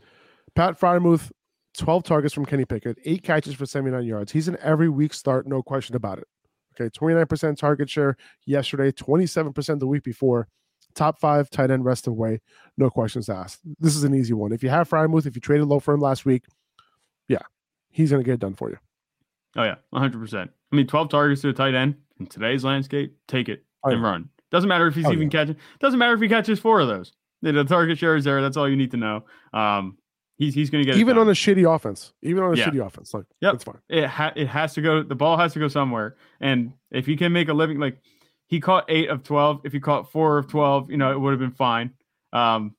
Pat 0.55 0.79
Freiermuth, 0.79 1.31
twelve 1.77 2.03
targets 2.03 2.33
from 2.33 2.45
Kenny 2.45 2.65
Pickett, 2.65 2.97
eight 3.05 3.23
catches 3.23 3.53
for 3.53 3.65
seventy 3.65 3.91
nine 3.91 4.05
yards. 4.05 4.31
He's 4.31 4.47
an 4.47 4.57
every 4.61 4.89
week 4.89 5.13
start, 5.13 5.45
no 5.45 5.61
question 5.61 5.95
about 5.95 6.19
it. 6.19 6.27
Okay, 6.81 6.89
twenty 6.89 7.15
nine 7.15 7.27
percent 7.27 7.57
target 7.57 7.89
share 7.89 8.17
yesterday, 8.45 8.91
twenty 8.91 9.25
seven 9.25 9.53
percent 9.53 9.79
the 9.79 9.87
week 9.87 10.03
before. 10.03 10.47
Top 10.93 11.19
five 11.19 11.49
tight 11.49 11.71
end 11.71 11.85
rest 11.85 12.07
of 12.07 12.13
way, 12.15 12.41
no 12.77 12.89
questions 12.89 13.29
asked. 13.29 13.61
This 13.79 13.95
is 13.95 14.03
an 14.03 14.13
easy 14.13 14.33
one. 14.33 14.51
If 14.51 14.61
you 14.61 14.69
have 14.69 14.89
Freiermuth, 14.89 15.25
if 15.25 15.35
you 15.35 15.41
traded 15.41 15.67
low 15.67 15.79
for 15.79 15.93
him 15.93 16.01
last 16.01 16.25
week, 16.25 16.43
yeah, 17.29 17.39
he's 17.89 18.09
going 18.11 18.21
to 18.21 18.25
get 18.25 18.33
it 18.33 18.39
done 18.41 18.55
for 18.55 18.69
you. 18.69 18.77
Oh 19.55 19.63
yeah, 19.63 19.75
100. 19.91 20.19
percent 20.19 20.51
I 20.71 20.75
mean, 20.75 20.87
12 20.87 21.09
targets 21.09 21.41
to 21.41 21.49
a 21.49 21.53
tight 21.53 21.75
end 21.75 21.95
in 22.19 22.25
today's 22.27 22.63
landscape. 22.65 23.15
Take 23.27 23.47
it 23.49 23.63
Oh, 23.83 23.89
and 23.91 24.01
yeah. 24.01 24.05
run. 24.07 24.29
Doesn't 24.51 24.67
matter 24.67 24.87
if 24.87 24.95
he's 24.95 25.05
Oh, 25.05 25.11
even 25.13 25.29
catching. 25.29 25.55
Doesn't 25.79 25.97
matter 25.97 26.13
if 26.13 26.21
he 26.21 26.27
catches 26.27 26.59
four 26.59 26.81
of 26.81 26.87
those. 26.89 27.13
The 27.41 27.53
the 27.53 27.63
target 27.63 27.97
share 27.97 28.15
is 28.17 28.25
there. 28.25 28.41
That's 28.41 28.57
all 28.57 28.69
you 28.69 28.75
need 28.75 28.91
to 28.91 28.97
know. 28.97 29.23
Um, 29.53 29.97
he's 30.41 30.53
he's 30.55 30.69
going 30.69 30.83
to 30.83 30.85
get 30.85 30.97
it 30.97 30.99
Even 30.99 31.17
on 31.17 31.27
a 31.29 31.33
shitty 31.33 31.73
offense, 31.73 32.13
even 32.23 32.43
on 32.43 32.53
a 32.53 32.57
Yeah. 32.57 32.65
shitty 32.67 32.85
offense, 32.85 33.13
like 33.13 33.25
yeah, 33.39 33.51
that's 33.51 33.63
fine. 33.63 33.77
it 33.89 34.07
ha- 34.07 34.33
it 34.35 34.47
has 34.47 34.73
to 34.73 34.81
go. 34.81 35.03
The 35.03 35.15
ball 35.15 35.37
has 35.37 35.53
to 35.53 35.59
go 35.59 35.67
somewhere. 35.67 36.15
And 36.39 36.73
if 36.89 37.05
he 37.05 37.15
can 37.15 37.31
make 37.31 37.47
a 37.49 37.53
living, 37.53 37.79
like 37.79 37.97
he 38.47 38.59
caught 38.59 38.85
eight 38.89 39.09
of 39.09 39.23
twelve. 39.23 39.61
If 39.63 39.71
he 39.73 39.79
caught 39.79 40.11
four 40.11 40.37
of 40.39 40.47
twelve, 40.47 40.89
you 40.91 40.97
know 40.97 41.11
it 41.11 41.19
would 41.19 41.31
have 41.31 41.39
been 41.39 41.51
fine. 41.51 41.93
Um, 42.33 42.75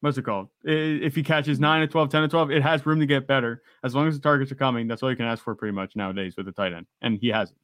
what's 0.00 0.16
it 0.18 0.22
called? 0.22 0.48
If 0.64 1.14
he 1.14 1.22
catches 1.22 1.58
nine 1.60 1.82
of 1.82 1.90
12, 1.90 2.10
10 2.10 2.24
of 2.24 2.30
twelve, 2.30 2.50
it 2.50 2.62
has 2.62 2.84
room 2.86 3.00
to 3.00 3.06
get 3.06 3.26
better. 3.26 3.62
As 3.84 3.94
long 3.94 4.06
as 4.08 4.14
the 4.14 4.20
targets 4.22 4.50
are 4.52 4.56
coming, 4.56 4.86
that's 4.88 5.02
all 5.02 5.10
you 5.10 5.16
can 5.16 5.26
ask 5.26 5.42
for 5.44 5.54
pretty 5.54 5.74
much 5.74 5.94
nowadays 5.96 6.34
with 6.36 6.46
a 6.48 6.52
tight 6.52 6.72
end, 6.72 6.86
and 7.02 7.18
he 7.18 7.28
has 7.28 7.50
it. 7.50 7.56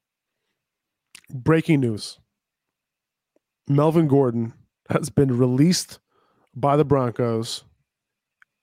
Breaking 1.32 1.80
news: 1.80 2.18
Melvin 3.68 4.08
Gordon 4.08 4.52
has 4.90 5.10
been 5.10 5.36
released 5.36 5.98
by 6.54 6.76
the 6.76 6.84
Broncos. 6.84 7.64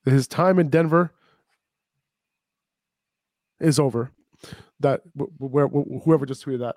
His 0.05 0.27
time 0.27 0.59
in 0.59 0.69
Denver 0.69 1.11
is 3.59 3.79
over. 3.79 4.11
That 4.79 5.01
wh- 5.17 5.23
wh- 5.37 5.51
where 5.53 5.67
wh- 5.67 6.03
whoever 6.03 6.25
just 6.25 6.45
tweeted 6.45 6.59
that. 6.59 6.75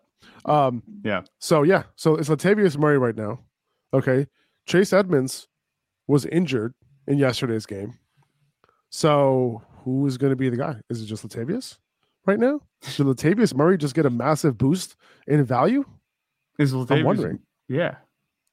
Um, 0.50 0.82
Yeah. 1.04 1.22
So 1.38 1.62
yeah, 1.62 1.84
so 1.96 2.14
it's 2.16 2.28
Latavius 2.28 2.78
Murray 2.78 2.98
right 2.98 3.16
now. 3.16 3.40
Okay, 3.92 4.26
Chase 4.66 4.92
Edmonds 4.92 5.48
was 6.06 6.24
injured 6.26 6.74
in 7.06 7.18
yesterday's 7.18 7.66
game. 7.66 7.98
So 8.90 9.62
who 9.84 10.06
is 10.06 10.16
going 10.18 10.30
to 10.30 10.36
be 10.36 10.48
the 10.48 10.56
guy? 10.56 10.76
Is 10.88 11.02
it 11.02 11.06
just 11.06 11.26
Latavius 11.26 11.78
right 12.26 12.38
now? 12.38 12.60
Should 12.82 13.06
Latavius 13.06 13.54
Murray 13.54 13.76
just 13.76 13.94
get 13.94 14.06
a 14.06 14.10
massive 14.10 14.56
boost 14.56 14.96
in 15.26 15.44
value? 15.44 15.84
Is 16.58 16.72
Latavius, 16.72 16.98
I'm 16.98 17.04
wondering 17.04 17.38
Yeah, 17.68 17.96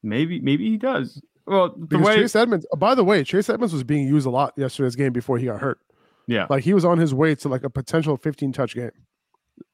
maybe 0.03 0.39
maybe 0.39 0.69
he 0.69 0.77
does. 0.77 1.21
Well, 1.47 1.69
the 1.69 1.85
because 1.85 2.05
way 2.05 2.15
Chase 2.15 2.35
Edmonds. 2.35 2.65
oh, 2.73 2.77
by 2.77 2.95
the 2.95 3.03
way, 3.03 3.23
Chase 3.23 3.49
Edmonds 3.49 3.73
was 3.73 3.83
being 3.83 4.07
used 4.07 4.25
a 4.25 4.29
lot 4.29 4.53
yesterday's 4.57 4.95
game 4.95 5.13
before 5.13 5.37
he 5.37 5.45
got 5.45 5.59
hurt. 5.61 5.79
yeah, 6.27 6.47
Like 6.49 6.63
he 6.63 6.73
was 6.73 6.83
on 6.85 6.97
his 6.97 7.13
way 7.13 7.35
to 7.35 7.49
like 7.49 7.63
a 7.63 7.69
potential 7.69 8.17
15 8.17 8.51
touch 8.51 8.73
game, 8.75 8.91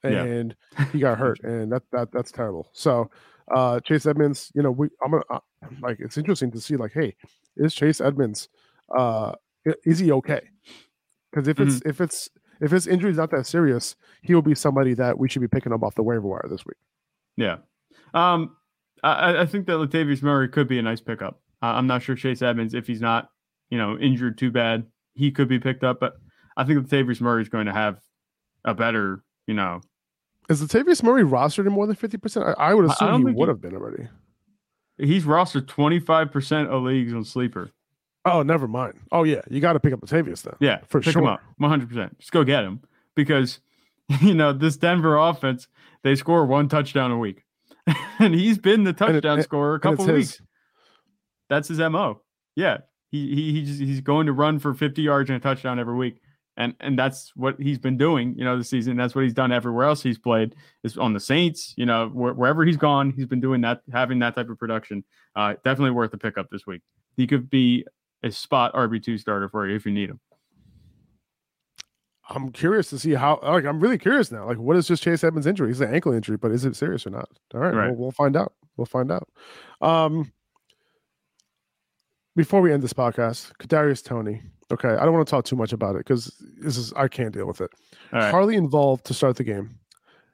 Yeah. 0.04 0.24
and 0.24 0.56
he 0.92 1.00
got 1.00 1.18
hurt, 1.18 1.40
and 1.44 1.72
that 1.72 1.84
that 1.92 2.12
that's 2.12 2.32
terrible. 2.32 2.70
So 2.74 3.10
uh 3.54 3.80
Chase 3.82 4.06
Edmonds, 4.06 4.52
you 4.54 4.62
know, 4.62 4.72
we 4.72 4.90
I'm 5.04 5.12
gonna 5.12 5.24
uh, 5.30 5.40
like 5.82 6.00
it's 6.00 6.18
interesting 6.18 6.52
to 6.52 6.60
see 6.60 6.76
like, 6.76 6.92
hey, 6.94 7.16
is 7.56 7.74
Chase 7.74 8.02
Edmonds 8.02 8.50
uh 8.96 9.34
is 9.86 10.00
he 10.00 10.12
okay? 10.12 10.42
Because 11.32 11.48
if 11.48 11.60
it's 11.60 11.82
if 11.86 12.02
it's 12.02 12.30
if 12.60 12.72
his 12.72 12.86
injury 12.88 13.12
is 13.12 13.18
not 13.18 13.32
that 13.32 13.48
serious, 13.48 13.96
he 14.22 14.36
will 14.36 14.42
be 14.42 14.56
somebody 14.56 14.94
that 14.96 15.18
we 15.18 15.30
should 15.30 15.42
be 15.42 15.48
picking 15.48 15.72
up 15.72 15.84
off 15.84 15.96
the 15.96 16.04
waiver 16.04 16.28
wire 16.28 16.46
this 16.50 16.66
week. 16.66 16.78
yeah. 17.38 17.58
Um, 18.14 18.58
I- 19.04 19.40
I 19.42 19.46
think 19.46 19.66
that 19.68 19.74
Latavius 19.78 20.22
Murray 20.22 20.48
could 20.50 20.68
be 20.68 20.78
a 20.78 20.82
nice 20.82 21.00
pickup. 21.02 21.40
Uh, 21.62 21.68
I'm 21.68 21.88
not 21.88 22.02
sure 22.02 22.16
Chase 22.16 22.42
Edmonds, 22.42 22.74
if 22.74 22.88
he's 22.88 23.02
not, 23.02 23.30
you 23.70 23.78
know, 23.78 23.98
injured 23.98 24.38
too 24.38 24.52
bad, 24.52 24.86
he 25.14 25.32
could 25.32 25.48
be 25.48 25.60
picked 25.60 25.84
up. 25.84 26.00
But 26.00 26.14
I 26.58 26.64
think 26.64 26.80
Latavius 26.88 27.22
Murray 27.22 27.42
is 27.44 27.50
going 27.50 27.68
to 27.68 27.74
have 27.74 28.00
a 28.66 28.74
better, 28.74 29.24
you 29.48 29.54
know, 29.54 29.82
Is 30.50 30.62
Latavius 30.62 31.04
Murray 31.04 31.24
rostered 31.24 31.66
in 31.68 31.72
more 31.74 31.88
than 31.88 31.96
50%? 31.96 32.56
I, 32.58 32.72
I 32.72 32.74
would 32.74 32.86
I- 32.86 32.90
I 32.90 32.94
assume 32.94 33.28
he 33.28 33.34
would 33.34 33.48
have 33.50 33.62
been 33.62 33.76
already. 33.76 34.08
he's 34.98 35.24
rostered 35.26 35.66
25% 35.68 36.68
of 36.68 36.84
leagues 36.84 37.14
on 37.14 37.24
sleeper. 37.24 37.72
Oh, 38.26 38.44
never 38.44 38.68
mind. 38.68 39.00
Oh 39.12 39.24
yeah, 39.24 39.42
you 39.50 39.60
got 39.62 39.74
to 39.74 39.80
pick 39.80 39.94
up 39.94 40.02
Latavius 40.02 40.44
then. 40.44 40.54
Yeah, 40.60 40.82
For 40.90 41.00
pick 41.02 41.16
him 41.16 41.24
sure. 41.24 41.32
up 41.32 41.42
100%. 41.60 42.20
Just 42.20 42.32
go 42.32 42.44
get 42.44 42.64
him 42.64 42.82
because 43.16 43.60
you 44.22 44.34
know 44.36 44.54
this 44.54 44.78
Denver 44.78 45.18
offense 45.18 45.68
they 46.04 46.16
score 46.16 46.46
one 46.46 46.68
touchdown 46.70 47.10
a 47.12 47.18
week, 47.18 47.44
and 48.20 48.34
he's 48.36 48.58
been 48.60 48.84
the 48.84 48.94
touchdown 48.94 49.36
and- 49.38 49.44
scorer 49.44 49.76
a 49.76 49.80
couple 49.80 50.08
of 50.10 50.16
his. 50.16 50.40
That's 51.52 51.68
his 51.68 51.80
mo. 51.80 52.22
Yeah, 52.56 52.78
he 53.12 53.36
he 53.36 53.60
he's 53.60 53.78
he's 53.78 54.00
going 54.00 54.26
to 54.26 54.32
run 54.32 54.58
for 54.58 54.74
50 54.74 55.02
yards 55.02 55.30
and 55.30 55.36
a 55.36 55.40
touchdown 55.42 55.80
every 55.80 55.96
week, 55.96 56.22
and 56.56 56.74
and 56.80 56.98
that's 56.98 57.34
what 57.36 57.60
he's 57.60 57.78
been 57.78 57.98
doing. 57.98 58.34
You 58.38 58.46
know, 58.46 58.58
this 58.58 58.70
season. 58.70 58.96
That's 58.96 59.14
what 59.14 59.26
he's 59.26 59.34
done 59.34 59.52
everywhere 59.52 59.86
else 59.86 60.02
he's 60.02 60.18
played 60.18 60.56
is 60.86 60.98
on 60.98 61.12
the 61.12 61.20
Saints. 61.20 61.74
You 61.76 61.86
know, 61.86 62.08
where, 62.08 62.34
wherever 62.34 62.64
he's 62.64 62.78
gone, 62.78 63.12
he's 63.12 63.26
been 63.26 63.42
doing 63.42 63.60
that, 63.62 63.82
having 63.92 64.18
that 64.20 64.34
type 64.34 64.50
of 64.50 64.58
production. 64.58 65.04
Uh, 65.36 65.56
definitely 65.66 65.92
worth 65.92 66.14
a 66.14 66.18
pickup 66.18 66.50
this 66.50 66.66
week. 66.66 66.84
He 67.18 67.28
could 67.28 67.50
be 67.50 67.86
a 68.24 68.32
spot 68.32 68.74
RB 68.74 69.04
two 69.04 69.18
starter 69.18 69.50
for 69.50 69.68
you 69.68 69.76
if 69.76 69.86
you 69.86 69.92
need 69.92 70.10
him. 70.10 70.22
I'm 72.30 72.50
curious 72.54 72.90
to 72.92 73.00
see 73.00 73.14
how. 73.14 73.42
Like, 73.44 73.66
I'm 73.66 73.82
really 73.82 73.98
curious 73.98 74.32
now. 74.32 74.48
Like, 74.48 74.58
what 74.58 74.78
is 74.78 74.88
just 74.88 75.04
Chase 75.04 75.22
Edmonds' 75.26 75.48
injury? 75.48 75.68
He's 75.68 75.82
an 75.82 75.94
ankle 75.94 76.14
injury, 76.14 76.38
but 76.38 76.52
is 76.52 76.64
it 76.64 76.78
serious 76.78 77.06
or 77.06 77.10
not? 77.10 77.28
All 77.54 77.60
right, 77.60 77.74
Right. 77.74 77.88
We'll, 77.90 77.98
we'll 77.98 78.12
find 78.12 78.38
out. 78.38 78.54
We'll 78.78 78.86
find 78.86 79.12
out. 79.12 79.28
Um, 79.82 80.32
before 82.36 82.62
we 82.62 82.72
end 82.72 82.84
this 82.84 82.94
podcast, 82.94 83.52
Kadarius 83.60 84.04
Toney. 84.04 84.42
Okay, 84.72 84.90
I 84.90 85.04
don't 85.04 85.14
want 85.14 85.28
to 85.28 85.32
talk 85.32 85.46
too 85.46 85.56
much 85.56 85.74
about 85.74 85.96
it 85.96 86.00
because 86.00 86.34
this 86.62 86.78
is 86.78 86.94
I 86.94 87.08
can't 87.08 87.34
deal 87.34 87.46
with 87.46 87.62
it. 87.62 87.72
Right. 88.12 88.32
Hardly 88.32 88.56
involved 88.56 89.06
to 89.06 89.14
start 89.14 89.36
the 89.36 89.44
game. 89.44 89.80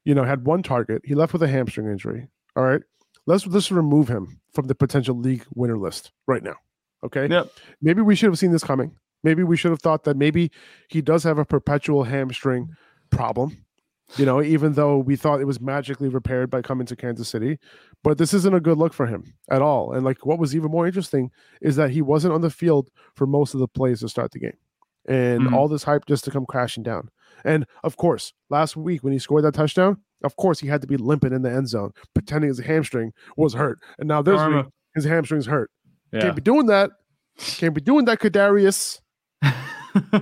You 0.05 0.15
know, 0.15 0.23
had 0.23 0.45
one 0.45 0.63
target. 0.63 1.01
He 1.03 1.15
left 1.15 1.33
with 1.33 1.43
a 1.43 1.47
hamstring 1.47 1.87
injury. 1.87 2.27
All 2.55 2.63
right, 2.63 2.81
let's 3.25 3.47
let's 3.47 3.71
remove 3.71 4.07
him 4.07 4.39
from 4.53 4.67
the 4.67 4.75
potential 4.75 5.17
league 5.17 5.45
winner 5.55 5.77
list 5.77 6.11
right 6.27 6.43
now. 6.43 6.55
Okay. 7.03 7.27
Yep. 7.27 7.51
Maybe 7.81 8.01
we 8.01 8.15
should 8.15 8.29
have 8.29 8.39
seen 8.39 8.51
this 8.51 8.63
coming. 8.63 8.95
Maybe 9.23 9.43
we 9.43 9.57
should 9.57 9.71
have 9.71 9.81
thought 9.81 10.03
that 10.05 10.17
maybe 10.17 10.51
he 10.89 11.01
does 11.01 11.23
have 11.23 11.37
a 11.37 11.45
perpetual 11.45 12.03
hamstring 12.03 12.69
problem. 13.09 13.65
You 14.15 14.25
know, 14.25 14.41
even 14.41 14.73
though 14.73 14.97
we 14.97 15.17
thought 15.17 15.41
it 15.41 15.45
was 15.45 15.59
magically 15.59 16.07
repaired 16.07 16.49
by 16.49 16.61
coming 16.61 16.87
to 16.87 16.95
Kansas 16.95 17.27
City, 17.27 17.59
but 18.05 18.17
this 18.17 18.33
isn't 18.33 18.53
a 18.55 18.61
good 18.61 18.77
look 18.77 18.93
for 18.93 19.05
him 19.05 19.33
at 19.51 19.61
all. 19.61 19.91
And 19.91 20.05
like, 20.05 20.25
what 20.25 20.39
was 20.39 20.55
even 20.55 20.71
more 20.71 20.87
interesting 20.87 21.29
is 21.61 21.75
that 21.75 21.89
he 21.89 22.01
wasn't 22.01 22.33
on 22.33 22.39
the 22.41 22.49
field 22.49 22.89
for 23.15 23.27
most 23.27 23.53
of 23.53 23.59
the 23.59 23.67
plays 23.67 23.99
to 23.99 24.07
start 24.09 24.31
the 24.31 24.39
game, 24.39 24.57
and 25.09 25.41
Mhm. 25.41 25.53
all 25.53 25.67
this 25.67 25.83
hype 25.83 26.05
just 26.05 26.23
to 26.23 26.31
come 26.31 26.45
crashing 26.45 26.83
down. 26.83 27.09
And 27.43 27.65
of 27.83 27.97
course, 27.97 28.31
last 28.49 28.77
week 28.77 29.03
when 29.03 29.11
he 29.11 29.19
scored 29.19 29.43
that 29.43 29.53
touchdown, 29.53 29.97
of 30.23 30.37
course 30.37 30.59
he 30.61 30.67
had 30.67 30.79
to 30.81 30.87
be 30.87 30.95
limping 30.97 31.33
in 31.33 31.41
the 31.41 31.51
end 31.51 31.67
zone, 31.67 31.91
pretending 32.13 32.47
his 32.47 32.59
hamstring 32.59 33.11
was 33.35 33.55
hurt. 33.55 33.79
And 33.99 34.07
now 34.07 34.21
this 34.21 34.37
Karma. 34.37 34.57
week 34.57 34.65
his 34.95 35.03
hamstring's 35.03 35.47
hurt. 35.47 35.69
Yeah. 36.13 36.21
Can't 36.21 36.35
be 36.37 36.41
doing 36.41 36.67
that. 36.67 36.91
Can't 37.37 37.73
be 37.75 37.81
doing 37.81 38.05
that, 38.05 38.19
Kadarius. 38.19 39.01
yeah, 39.43 40.21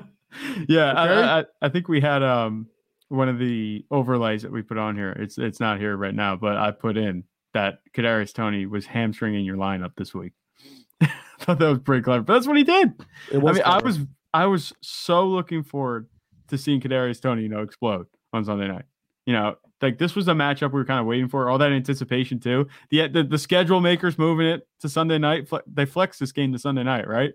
Okay? 0.68 0.90
I, 1.14 1.40
I, 1.40 1.44
I 1.62 1.70
think 1.70 1.88
we 1.88 2.02
had 2.02 2.24
um 2.24 2.68
one 3.10 3.30
of 3.30 3.38
the 3.40 3.86
overlays 3.92 4.42
that 4.42 4.52
we 4.52 4.62
put 4.62 4.78
on 4.78 4.96
here. 4.96 5.12
It's 5.12 5.38
it's 5.38 5.60
not 5.60 5.80
here 5.80 5.96
right 5.96 6.14
now, 6.16 6.36
but 6.36 6.58
I 6.58 6.72
put 6.72 6.98
in 6.98 7.24
that 7.54 7.80
Kadarius 7.96 8.34
Toney 8.34 8.66
was 8.66 8.86
hamstringing 8.86 9.46
your 9.46 9.58
lineup 9.58 9.92
this 9.96 10.14
week. 10.14 10.34
I 11.02 11.10
thought 11.40 11.60
that 11.60 11.70
was 11.70 11.80
pretty 11.80 12.04
clever, 12.04 12.24
but 12.24 12.34
that's 12.34 12.48
what 12.48 12.58
he 12.58 12.64
did. 12.64 12.94
It 13.32 13.38
I 13.38 13.52
mean, 13.52 13.62
I 13.66 13.82
was 13.82 14.00
I 14.34 14.46
was 14.48 14.74
so 14.82 15.28
looking 15.28 15.64
forward 15.64 16.08
to 16.50 16.58
seeing 16.58 16.82
Kadarius 16.82 17.22
Toney, 17.22 17.44
you 17.44 17.50
know, 17.50 17.62
explode 17.62 18.08
on 18.34 18.44
Sunday 18.46 18.68
night. 18.68 18.86
You 19.26 19.34
know, 19.34 19.56
like 19.82 19.98
this 19.98 20.16
was 20.16 20.28
a 20.28 20.34
matchup 20.34 20.72
we 20.72 20.80
were 20.80 20.86
kind 20.86 21.00
of 21.00 21.06
waiting 21.06 21.28
for. 21.30 21.50
All 21.50 21.58
that 21.58 21.72
anticipation 21.72 22.40
too. 22.40 22.68
The 22.90 23.08
the, 23.08 23.24
the 23.24 23.38
schedule 23.38 23.80
makers 23.82 24.18
moving 24.18 24.48
it 24.48 24.68
to 24.82 24.90
Sunday 24.90 25.18
night. 25.18 25.48
Fle- 25.48 25.58
they 25.68 25.86
flexed 25.86 26.20
this 26.20 26.32
game 26.32 26.52
to 26.54 26.60
Sunday 26.60 26.84
night, 26.84 27.08
right? 27.08 27.32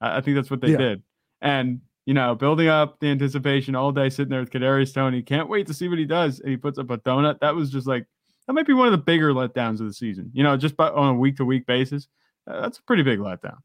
I, 0.00 0.18
I 0.18 0.20
think 0.20 0.36
that's 0.36 0.50
what 0.50 0.60
they 0.60 0.72
Yeah. 0.72 0.76
did. 0.78 1.02
And 1.40 1.80
you 2.08 2.14
know, 2.14 2.34
building 2.34 2.68
up 2.68 2.98
the 3.00 3.08
anticipation 3.08 3.74
all 3.74 3.92
day, 3.92 4.08
sitting 4.08 4.30
there 4.30 4.40
with 4.40 4.48
Kadarius 4.48 4.94
Toney. 4.94 5.20
Can't 5.20 5.46
wait 5.46 5.66
to 5.66 5.74
see 5.74 5.90
what 5.90 5.98
he 5.98 6.06
does. 6.06 6.40
And 6.40 6.48
he 6.48 6.56
puts 6.56 6.78
up 6.78 6.88
a 6.88 6.96
donut. 6.96 7.38
That 7.40 7.54
was 7.54 7.70
just 7.70 7.86
like 7.86 8.06
that 8.46 8.54
might 8.54 8.66
be 8.66 8.72
one 8.72 8.86
of 8.86 8.92
the 8.92 8.96
bigger 8.96 9.34
letdowns 9.34 9.80
of 9.80 9.88
the 9.88 9.92
season. 9.92 10.30
You 10.32 10.42
know, 10.42 10.56
just 10.56 10.74
by, 10.74 10.88
on 10.88 11.16
a 11.16 11.18
week 11.18 11.36
to 11.36 11.44
week 11.44 11.66
basis. 11.66 12.08
Uh, 12.46 12.62
that's 12.62 12.78
a 12.78 12.82
pretty 12.84 13.02
big 13.02 13.18
letdown. 13.18 13.58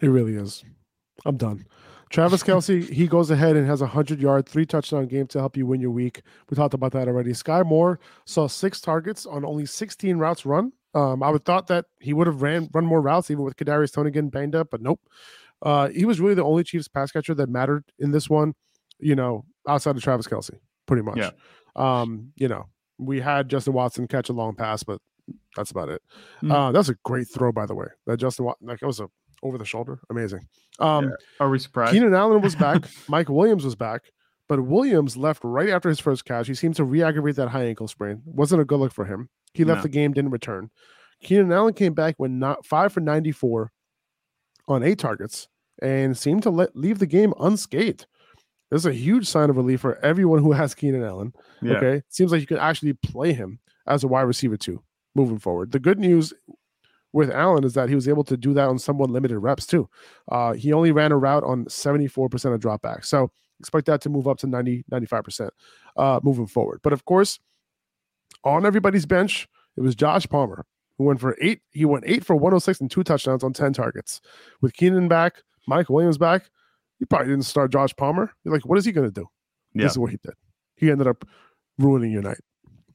It 0.00 0.06
really 0.06 0.36
is. 0.36 0.64
I'm 1.26 1.36
done. 1.36 1.66
Travis 2.08 2.42
Kelce, 2.42 2.88
he 2.90 3.06
goes 3.06 3.30
ahead 3.30 3.56
and 3.56 3.66
has 3.66 3.82
a 3.82 3.86
hundred 3.86 4.18
yard, 4.18 4.48
three 4.48 4.64
touchdown 4.64 5.06
game 5.06 5.26
to 5.26 5.38
help 5.38 5.58
you 5.58 5.66
win 5.66 5.82
your 5.82 5.90
week. 5.90 6.22
We 6.48 6.56
talked 6.56 6.72
about 6.72 6.92
that 6.92 7.08
already. 7.08 7.32
Skyy 7.32 7.66
Moore 7.66 8.00
saw 8.24 8.46
six 8.46 8.80
targets 8.80 9.26
on 9.26 9.44
only 9.44 9.66
16 9.66 10.16
routes 10.16 10.46
run. 10.46 10.72
Um, 10.94 11.22
I 11.22 11.30
would 11.30 11.44
thought 11.44 11.68
that 11.68 11.86
he 12.00 12.12
would 12.12 12.26
have 12.26 12.42
ran 12.42 12.68
run 12.72 12.84
more 12.84 13.00
routes 13.00 13.30
even 13.30 13.44
with 13.44 13.56
Kadarius 13.56 13.92
Toney 13.92 14.10
getting 14.10 14.30
banged 14.30 14.54
up, 14.54 14.68
but 14.70 14.80
nope. 14.80 15.00
Uh, 15.62 15.88
he 15.88 16.04
was 16.04 16.20
really 16.20 16.34
the 16.34 16.44
only 16.44 16.64
Chiefs 16.64 16.88
pass 16.88 17.12
catcher 17.12 17.34
that 17.34 17.48
mattered 17.48 17.84
in 17.98 18.10
this 18.10 18.28
one. 18.28 18.54
You 18.98 19.14
know, 19.14 19.44
outside 19.68 19.96
of 19.96 20.02
Travis 20.02 20.26
Kelce, 20.26 20.58
pretty 20.86 21.02
much. 21.02 21.18
Yeah. 21.18 21.30
Um, 21.76 22.32
you 22.36 22.48
know, 22.48 22.66
we 22.98 23.20
had 23.20 23.48
Justin 23.48 23.72
Watson 23.72 24.08
catch 24.08 24.28
a 24.28 24.32
long 24.32 24.54
pass, 24.54 24.82
but 24.82 25.00
that's 25.56 25.70
about 25.70 25.88
it. 25.88 26.02
Mm. 26.42 26.52
Uh, 26.52 26.72
that's 26.72 26.88
a 26.88 26.94
great 27.04 27.28
throw, 27.28 27.52
by 27.52 27.66
the 27.66 27.74
way. 27.74 27.86
That 28.06 28.18
Justin 28.18 28.46
Watson, 28.46 28.66
like 28.66 28.82
it 28.82 28.86
was 28.86 29.00
a 29.00 29.08
over 29.42 29.56
the 29.56 29.64
shoulder, 29.64 30.00
amazing. 30.10 30.46
Um, 30.78 31.12
Are 31.38 31.48
we 31.48 31.58
surprised? 31.58 31.92
Keenan 31.92 32.14
Allen 32.14 32.42
was 32.42 32.54
back. 32.54 32.84
Mike 33.08 33.28
Williams 33.28 33.64
was 33.64 33.74
back, 33.74 34.02
but 34.48 34.60
Williams 34.60 35.16
left 35.16 35.42
right 35.44 35.70
after 35.70 35.88
his 35.88 36.00
first 36.00 36.24
catch. 36.24 36.46
He 36.46 36.54
seemed 36.54 36.76
to 36.76 36.84
re-aggravate 36.84 37.36
that 37.36 37.48
high 37.48 37.64
ankle 37.64 37.88
sprain. 37.88 38.22
Wasn't 38.26 38.60
a 38.60 38.64
good 38.64 38.80
look 38.80 38.92
for 38.92 39.06
him. 39.06 39.30
He 39.54 39.64
left 39.64 39.78
No. 39.78 39.82
the 39.82 39.88
game, 39.88 40.12
didn't 40.12 40.30
return. 40.30 40.70
Keenan 41.22 41.52
Allen 41.52 41.74
came 41.74 41.92
back 41.94 42.14
when 42.18 42.38
not 42.38 42.64
five 42.64 42.92
for 42.92 43.00
94 43.00 43.70
on 44.68 44.82
eight 44.82 44.98
targets 44.98 45.48
and 45.82 46.16
seemed 46.16 46.42
to 46.44 46.50
let 46.50 46.74
leave 46.76 46.98
the 46.98 47.06
game 47.06 47.34
unscathed. 47.40 48.06
This 48.70 48.82
is 48.82 48.86
a 48.86 48.92
huge 48.92 49.26
sign 49.26 49.50
of 49.50 49.56
relief 49.56 49.80
for 49.80 49.98
everyone 50.04 50.38
who 50.42 50.52
has 50.52 50.74
Keenan 50.74 51.02
Allen. 51.04 51.34
Yeah. 51.60 51.74
Okay. 51.74 52.02
Seems 52.08 52.30
like 52.30 52.40
you 52.40 52.46
can 52.46 52.58
actually 52.58 52.92
play 52.92 53.32
him 53.32 53.58
as 53.86 54.04
a 54.04 54.08
wide 54.08 54.22
receiver 54.22 54.56
too, 54.56 54.82
moving 55.14 55.38
forward. 55.38 55.72
The 55.72 55.80
good 55.80 55.98
news 55.98 56.32
with 57.12 57.30
Allen 57.32 57.64
is 57.64 57.74
that 57.74 57.88
he 57.88 57.96
was 57.96 58.08
able 58.08 58.22
to 58.24 58.36
do 58.36 58.54
that 58.54 58.68
on 58.68 58.78
somewhat 58.78 59.10
limited 59.10 59.40
reps 59.40 59.66
too. 59.66 59.88
Uh, 60.30 60.52
he 60.52 60.72
only 60.72 60.92
ran 60.92 61.10
a 61.10 61.16
route 61.18 61.42
on 61.42 61.64
74% 61.64 62.54
of 62.54 62.60
dropbacks. 62.60 63.06
So 63.06 63.32
expect 63.58 63.86
that 63.86 64.00
to 64.02 64.08
move 64.08 64.28
up 64.28 64.38
to 64.38 64.46
90, 64.46 64.84
95% 64.90 65.50
uh, 65.96 66.20
moving 66.22 66.46
forward. 66.46 66.78
But 66.84 66.92
of 66.92 67.04
course, 67.04 67.40
on 68.44 68.66
everybody's 68.66 69.06
bench, 69.06 69.48
it 69.76 69.80
was 69.80 69.94
Josh 69.94 70.26
Palmer 70.26 70.66
who 71.00 71.04
went 71.04 71.18
for 71.18 71.34
eight. 71.40 71.62
He 71.70 71.86
went 71.86 72.04
eight 72.06 72.26
for 72.26 72.36
106 72.36 72.78
and 72.80 72.90
two 72.90 73.02
touchdowns 73.02 73.42
on 73.42 73.54
10 73.54 73.72
targets. 73.72 74.20
With 74.60 74.74
Keenan 74.74 75.08
back, 75.08 75.42
Mike 75.66 75.88
Williams 75.88 76.18
back, 76.18 76.50
you 76.98 77.06
probably 77.06 77.28
didn't 77.28 77.46
start 77.46 77.72
Josh 77.72 77.96
Palmer. 77.96 78.30
You're 78.44 78.52
like, 78.52 78.66
what 78.66 78.76
is 78.76 78.84
he 78.84 78.92
going 78.92 79.08
to 79.08 79.12
do? 79.12 79.26
Yeah. 79.72 79.84
This 79.84 79.92
is 79.92 79.98
what 79.98 80.10
he 80.10 80.18
did. 80.22 80.34
He 80.76 80.90
ended 80.90 81.06
up 81.06 81.26
ruining 81.78 82.12
your 82.12 82.20
night. 82.20 82.40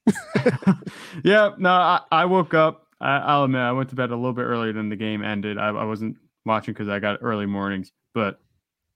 yeah, 1.23 1.53
no, 1.57 1.71
I, 1.71 2.01
I 2.11 2.25
woke 2.25 2.53
up. 2.53 2.85
I, 3.01 3.17
I'll 3.17 3.45
admit, 3.45 3.61
I 3.61 3.71
went 3.71 3.89
to 3.89 3.95
bed 3.95 4.11
a 4.11 4.15
little 4.15 4.33
bit 4.33 4.43
earlier 4.43 4.71
than 4.71 4.89
the 4.89 4.95
game 4.95 5.23
ended. 5.23 5.57
I, 5.57 5.69
I 5.69 5.85
wasn't 5.85 6.17
watching 6.45 6.75
because 6.75 6.87
I 6.87 6.99
got 6.99 7.19
early 7.23 7.47
mornings. 7.47 7.91
But 8.13 8.39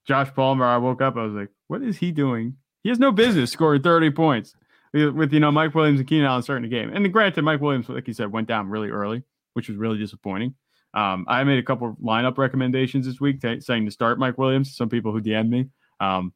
Josh 0.05 0.31
Palmer, 0.35 0.65
I 0.65 0.77
woke 0.77 1.01
up. 1.01 1.17
I 1.17 1.23
was 1.23 1.33
like, 1.33 1.49
what 1.67 1.81
is 1.81 1.97
he 1.97 2.11
doing? 2.11 2.57
He 2.83 2.89
has 2.89 2.99
no 2.99 3.11
business 3.11 3.51
scoring 3.51 3.81
30 3.81 4.11
points 4.11 4.53
with, 4.93 5.33
you 5.33 5.39
know, 5.39 5.51
Mike 5.51 5.75
Williams 5.75 5.99
and 5.99 6.07
Keenan 6.07 6.25
Allen 6.25 6.43
starting 6.43 6.69
the 6.69 6.75
game. 6.75 6.91
And 6.93 7.11
granted, 7.11 7.43
Mike 7.43 7.61
Williams, 7.61 7.89
like 7.89 8.07
you 8.07 8.13
said, 8.13 8.31
went 8.31 8.47
down 8.47 8.69
really 8.69 8.89
early, 8.89 9.23
which 9.53 9.69
was 9.69 9.77
really 9.77 9.97
disappointing. 9.97 10.55
Um, 10.93 11.25
I 11.27 11.43
made 11.43 11.59
a 11.59 11.63
couple 11.63 11.89
of 11.89 11.95
lineup 11.97 12.37
recommendations 12.37 13.05
this 13.05 13.21
week 13.21 13.41
t- 13.41 13.59
saying 13.59 13.85
to 13.85 13.91
start 13.91 14.17
Mike 14.17 14.37
Williams. 14.37 14.75
Some 14.75 14.89
people 14.89 15.11
who 15.11 15.21
DM'd 15.21 15.49
me 15.49 15.67
um, 15.99 16.33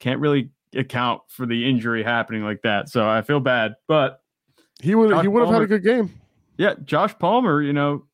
can't 0.00 0.20
really 0.20 0.50
account 0.74 1.22
for 1.28 1.46
the 1.46 1.68
injury 1.68 2.02
happening 2.02 2.42
like 2.42 2.62
that. 2.62 2.88
So 2.88 3.08
I 3.08 3.22
feel 3.22 3.40
bad, 3.40 3.76
but 3.86 4.20
he 4.82 4.94
would 4.94 5.20
he 5.22 5.28
would 5.28 5.44
have 5.44 5.54
had 5.54 5.62
a 5.62 5.66
good 5.66 5.84
game. 5.84 6.20
Yeah, 6.58 6.74
Josh 6.84 7.16
Palmer, 7.18 7.62
you 7.62 7.72
know, 7.72 8.06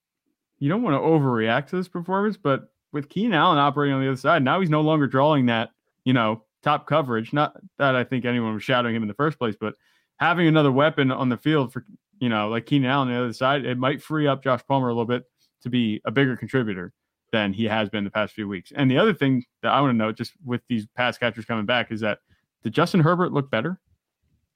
you 0.59 0.69
don't 0.69 0.83
want 0.83 0.95
to 0.95 1.01
overreact 1.01 1.69
to 1.69 1.77
this 1.77 1.89
performance, 1.89 2.37
but 2.37 2.69
with 2.93 3.09
Keenan 3.09 3.35
Allen 3.35 3.59
operating 3.59 3.95
on 3.95 4.03
the 4.03 4.09
other 4.09 4.17
side, 4.17 4.45
now 4.45 4.61
he's 4.61 4.71
no 4.71 4.81
longer 4.81 5.07
drawing 5.07 5.47
that, 5.47 5.71
you 6.05 6.13
know, 6.13 6.45
top 6.62 6.87
coverage. 6.87 7.33
Not 7.33 7.57
that 7.79 7.96
I 7.96 8.05
think 8.05 8.25
anyone 8.25 8.55
was 8.55 8.62
shadowing 8.62 8.94
him 8.94 9.03
in 9.03 9.09
the 9.09 9.14
first 9.14 9.38
place, 9.38 9.57
but 9.61 9.75
having 10.18 10.46
another 10.46 10.72
weapon 10.72 11.11
on 11.11 11.29
the 11.29 11.37
field 11.37 11.72
for, 11.72 11.85
you 12.18 12.29
know, 12.29 12.48
like 12.48 12.66
Keenan 12.66 12.90
Allen 12.90 13.09
on 13.09 13.14
the 13.14 13.20
other 13.20 13.33
side, 13.33 13.64
it 13.64 13.79
might 13.79 14.03
free 14.03 14.27
up 14.27 14.42
Josh 14.42 14.61
Palmer 14.66 14.88
a 14.88 14.92
little 14.92 15.05
bit 15.05 15.25
to 15.62 15.70
be 15.70 16.01
a 16.05 16.11
bigger 16.11 16.37
contributor 16.37 16.92
than 17.33 17.53
he 17.53 17.64
has 17.64 17.88
been 17.88 18.05
the 18.05 18.11
past 18.11 18.35
few 18.35 18.46
weeks. 18.46 18.72
And 18.75 18.90
the 18.90 18.98
other 18.98 19.14
thing 19.14 19.44
that 19.62 19.72
I 19.72 19.81
want 19.81 19.92
to 19.92 19.96
note, 19.96 20.16
just 20.16 20.33
with 20.44 20.61
these 20.68 20.87
pass 20.96 21.18
catchers 21.18 21.44
coming 21.44 21.66
back, 21.66 21.90
is 21.90 22.01
that 22.01 22.18
did 22.62 22.75
Justin 22.75 23.01
Herbert 23.01 23.33
look 23.33 23.51
better? 23.51 23.81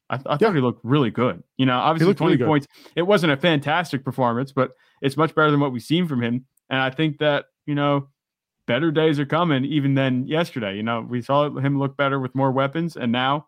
I, 0.08 0.16
th- 0.16 0.26
I 0.28 0.32
yeah. 0.32 0.36
thought 0.38 0.54
he 0.54 0.60
looked 0.60 0.84
really 0.84 1.10
good. 1.10 1.42
You 1.56 1.66
know, 1.66 1.78
obviously 1.78 2.14
20 2.14 2.36
really 2.36 2.46
points. 2.46 2.66
It 2.94 3.02
wasn't 3.02 3.32
a 3.32 3.36
fantastic 3.36 4.04
performance, 4.04 4.52
but 4.52 4.72
it's 5.02 5.16
much 5.16 5.34
better 5.34 5.50
than 5.50 5.58
what 5.58 5.72
we've 5.72 5.82
seen 5.82 6.06
from 6.06 6.22
him. 6.22 6.46
And 6.70 6.80
I 6.80 6.90
think 6.90 7.18
that, 7.18 7.46
you 7.66 7.74
know, 7.74 8.08
better 8.66 8.90
days 8.90 9.18
are 9.18 9.26
coming 9.26 9.64
even 9.64 9.94
than 9.94 10.26
yesterday. 10.26 10.76
You 10.76 10.82
know, 10.82 11.06
we 11.08 11.22
saw 11.22 11.48
him 11.50 11.78
look 11.78 11.96
better 11.96 12.18
with 12.20 12.34
more 12.34 12.50
weapons. 12.50 12.96
And 12.96 13.12
now, 13.12 13.46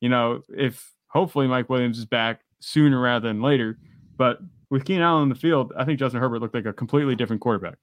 you 0.00 0.08
know, 0.08 0.42
if 0.48 0.92
hopefully 1.08 1.46
Mike 1.46 1.68
Williams 1.68 1.98
is 1.98 2.06
back 2.06 2.40
sooner 2.60 3.00
rather 3.00 3.28
than 3.28 3.42
later, 3.42 3.78
but 4.16 4.38
with 4.70 4.84
Keenan 4.84 5.02
Allen 5.02 5.24
in 5.24 5.28
the 5.28 5.34
field, 5.34 5.72
I 5.76 5.84
think 5.84 5.98
Justin 5.98 6.20
Herbert 6.20 6.40
looked 6.40 6.54
like 6.54 6.66
a 6.66 6.72
completely 6.72 7.16
different 7.16 7.42
quarterback. 7.42 7.78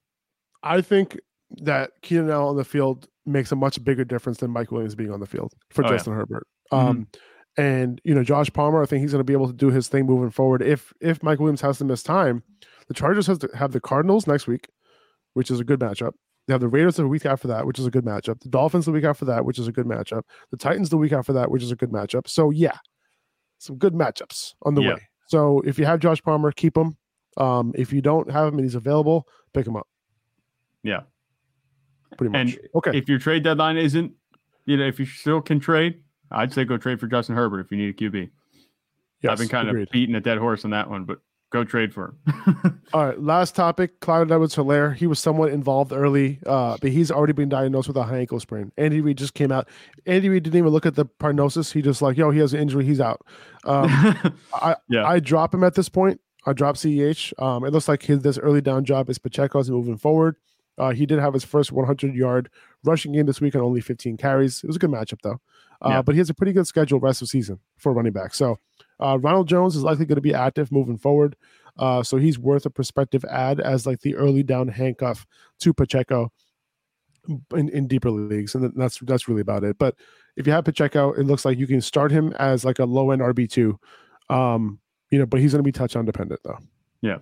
I 0.62 0.80
think 0.80 1.18
that 1.58 1.92
Keenan 2.02 2.30
Allen 2.30 2.48
on 2.50 2.56
the 2.56 2.64
field 2.64 3.08
makes 3.26 3.52
a 3.52 3.56
much 3.56 3.82
bigger 3.84 4.04
difference 4.04 4.38
than 4.38 4.50
Mike 4.50 4.72
Williams 4.72 4.94
being 4.94 5.12
on 5.12 5.20
the 5.20 5.26
field 5.26 5.52
for 5.70 5.84
oh, 5.84 5.88
Justin 5.88 6.14
yeah. 6.14 6.18
Herbert. 6.18 6.46
Mm-hmm. 6.72 6.88
Um, 6.88 6.96
mm-hmm. 6.96 7.62
and 7.62 8.00
you 8.04 8.14
know, 8.14 8.24
Josh 8.24 8.50
Palmer, 8.52 8.82
I 8.82 8.86
think 8.86 9.02
he's 9.02 9.12
going 9.12 9.20
to 9.20 9.24
be 9.24 9.34
able 9.34 9.48
to 9.48 9.52
do 9.52 9.70
his 9.70 9.88
thing 9.88 10.06
moving 10.06 10.30
forward. 10.30 10.62
If 10.62 10.92
if 11.00 11.22
Mike 11.22 11.38
Williams 11.38 11.60
has 11.60 11.78
to 11.78 11.84
miss 11.84 12.02
time, 12.02 12.42
the 12.88 12.94
Chargers 12.94 13.26
has 13.26 13.38
to 13.38 13.50
have 13.54 13.72
the 13.72 13.80
Cardinals 13.80 14.26
next 14.26 14.46
week, 14.46 14.68
which 15.34 15.50
is 15.50 15.60
a 15.60 15.64
good 15.64 15.80
matchup. 15.80 16.12
They 16.48 16.54
have 16.54 16.62
the 16.62 16.68
Raiders 16.68 16.96
the 16.96 17.06
week 17.06 17.26
after 17.26 17.46
that, 17.48 17.66
which 17.66 17.78
is 17.78 17.84
a 17.84 17.90
good 17.90 18.06
matchup. 18.06 18.40
The 18.40 18.48
Dolphins 18.48 18.86
the 18.86 18.90
week 18.90 19.04
after 19.04 19.26
that, 19.26 19.44
which 19.44 19.58
is 19.58 19.68
a 19.68 19.72
good 19.72 19.84
matchup. 19.84 20.22
The 20.50 20.56
Titans 20.56 20.88
the 20.88 20.96
week 20.96 21.12
after 21.12 21.34
that, 21.34 21.50
which 21.50 21.62
is 21.62 21.70
a 21.70 21.76
good 21.76 21.90
matchup. 21.90 22.26
So 22.26 22.48
yeah, 22.48 22.78
some 23.58 23.76
good 23.76 23.92
matchups 23.92 24.54
on 24.62 24.74
the 24.74 24.80
yeah. 24.80 24.94
way. 24.94 25.08
So 25.26 25.60
if 25.60 25.78
you 25.78 25.84
have 25.84 26.00
Josh 26.00 26.22
Palmer, 26.22 26.50
keep 26.50 26.74
him. 26.74 26.96
Um, 27.36 27.72
if 27.76 27.92
you 27.92 28.00
don't 28.00 28.30
have 28.30 28.48
him 28.48 28.54
and 28.54 28.64
he's 28.64 28.74
available, 28.74 29.28
pick 29.52 29.66
him 29.66 29.76
up. 29.76 29.86
Yeah. 30.82 31.02
Pretty 32.16 32.32
much. 32.32 32.54
And 32.54 32.68
okay. 32.76 32.96
If 32.96 33.10
your 33.10 33.18
trade 33.18 33.44
deadline 33.44 33.76
isn't, 33.76 34.10
you 34.64 34.78
know, 34.78 34.86
if 34.86 34.98
you 34.98 35.04
still 35.04 35.42
can 35.42 35.60
trade, 35.60 36.00
I'd 36.30 36.54
say 36.54 36.64
go 36.64 36.78
trade 36.78 36.98
for 36.98 37.08
Justin 37.08 37.36
Herbert 37.36 37.60
if 37.60 37.70
you 37.70 37.76
need 37.76 37.90
a 37.90 37.92
QB. 37.92 38.30
Yes, 39.20 39.32
I've 39.32 39.38
been 39.38 39.48
kind 39.48 39.68
agreed. 39.68 39.82
of 39.82 39.88
beating 39.90 40.14
a 40.14 40.20
dead 40.20 40.38
horse 40.38 40.64
on 40.64 40.70
that 40.70 40.88
one, 40.88 41.04
but 41.04 41.18
go 41.50 41.64
trade 41.64 41.92
for 41.92 42.14
him. 42.26 42.82
All 42.92 43.06
right, 43.06 43.20
last 43.20 43.54
topic. 43.54 44.00
Clyde 44.00 44.30
Edwards 44.30 44.54
Helaire. 44.56 44.94
He 44.94 45.06
was 45.06 45.18
somewhat 45.18 45.52
involved 45.52 45.92
early, 45.92 46.38
uh, 46.46 46.76
but 46.80 46.90
he's 46.90 47.10
already 47.10 47.32
been 47.32 47.48
diagnosed 47.48 47.88
with 47.88 47.96
a 47.96 48.02
high 48.02 48.18
ankle 48.18 48.40
sprain. 48.40 48.72
Andy 48.76 49.00
Reid 49.00 49.18
just 49.18 49.34
came 49.34 49.52
out. 49.52 49.68
Andy 50.06 50.28
Reid 50.28 50.42
didn't 50.42 50.58
even 50.58 50.70
look 50.70 50.86
at 50.86 50.94
the 50.94 51.04
prognosis. 51.04 51.72
He 51.72 51.82
just 51.82 52.02
like, 52.02 52.16
yo, 52.16 52.30
he 52.30 52.40
has 52.40 52.54
an 52.54 52.60
injury. 52.60 52.84
He's 52.84 53.00
out. 53.00 53.24
Um, 53.64 53.88
I 54.54 54.76
yeah. 54.88 55.06
I 55.06 55.20
drop 55.20 55.54
him 55.54 55.64
at 55.64 55.74
this 55.74 55.88
point. 55.88 56.20
I 56.46 56.52
drop 56.52 56.76
CEH. 56.76 57.40
Um, 57.42 57.64
it 57.64 57.72
looks 57.72 57.88
like 57.88 58.02
his 58.02 58.20
this 58.20 58.38
early 58.38 58.60
down 58.60 58.84
job 58.84 59.10
is 59.10 59.18
Pacheco's 59.18 59.70
moving 59.70 59.96
forward. 59.96 60.36
Uh, 60.78 60.92
he 60.92 61.06
did 61.06 61.18
have 61.18 61.34
his 61.34 61.44
first 61.44 61.72
100 61.72 62.14
yard 62.14 62.48
rushing 62.84 63.12
game 63.12 63.26
this 63.26 63.40
week 63.40 63.54
on 63.56 63.60
only 63.60 63.80
15 63.80 64.16
carries. 64.16 64.62
It 64.62 64.68
was 64.68 64.76
a 64.76 64.78
good 64.78 64.90
matchup 64.90 65.20
though. 65.22 65.40
Uh, 65.84 65.90
yeah. 65.90 66.02
But 66.02 66.14
he 66.14 66.18
has 66.18 66.30
a 66.30 66.34
pretty 66.34 66.52
good 66.52 66.66
schedule 66.66 67.00
rest 67.00 67.20
of 67.20 67.28
season 67.28 67.58
for 67.76 67.92
running 67.92 68.12
back. 68.12 68.34
So 68.34 68.58
uh, 69.00 69.18
Ronald 69.20 69.48
Jones 69.48 69.76
is 69.76 69.82
likely 69.82 70.06
going 70.06 70.16
to 70.16 70.22
be 70.22 70.34
active 70.34 70.72
moving 70.72 70.98
forward. 70.98 71.36
Uh, 71.78 72.02
so 72.02 72.16
he's 72.16 72.38
worth 72.38 72.66
a 72.66 72.70
prospective 72.70 73.24
ad 73.26 73.60
as 73.60 73.86
like 73.86 74.00
the 74.00 74.14
early 74.16 74.42
down 74.42 74.68
handcuff 74.68 75.26
to 75.60 75.72
Pacheco 75.72 76.32
in, 77.54 77.68
in 77.68 77.86
deeper 77.86 78.10
leagues, 78.10 78.54
and 78.54 78.72
that's 78.74 78.98
that's 79.00 79.28
really 79.28 79.42
about 79.42 79.64
it. 79.64 79.78
But 79.78 79.94
if 80.36 80.46
you 80.46 80.52
have 80.52 80.64
Pacheco, 80.64 81.12
it 81.12 81.24
looks 81.24 81.44
like 81.44 81.58
you 81.58 81.66
can 81.66 81.80
start 81.80 82.10
him 82.10 82.32
as 82.38 82.64
like 82.64 82.78
a 82.78 82.84
low 82.84 83.10
end 83.10 83.22
RB 83.22 83.48
two. 83.48 83.78
Um, 84.28 84.80
you 85.10 85.18
know, 85.18 85.26
but 85.26 85.40
he's 85.40 85.52
going 85.52 85.60
to 85.60 85.66
be 85.68 85.72
touchdown 85.72 86.04
dependent 86.04 86.40
though. 86.44 86.58
Yeah. 87.00 87.18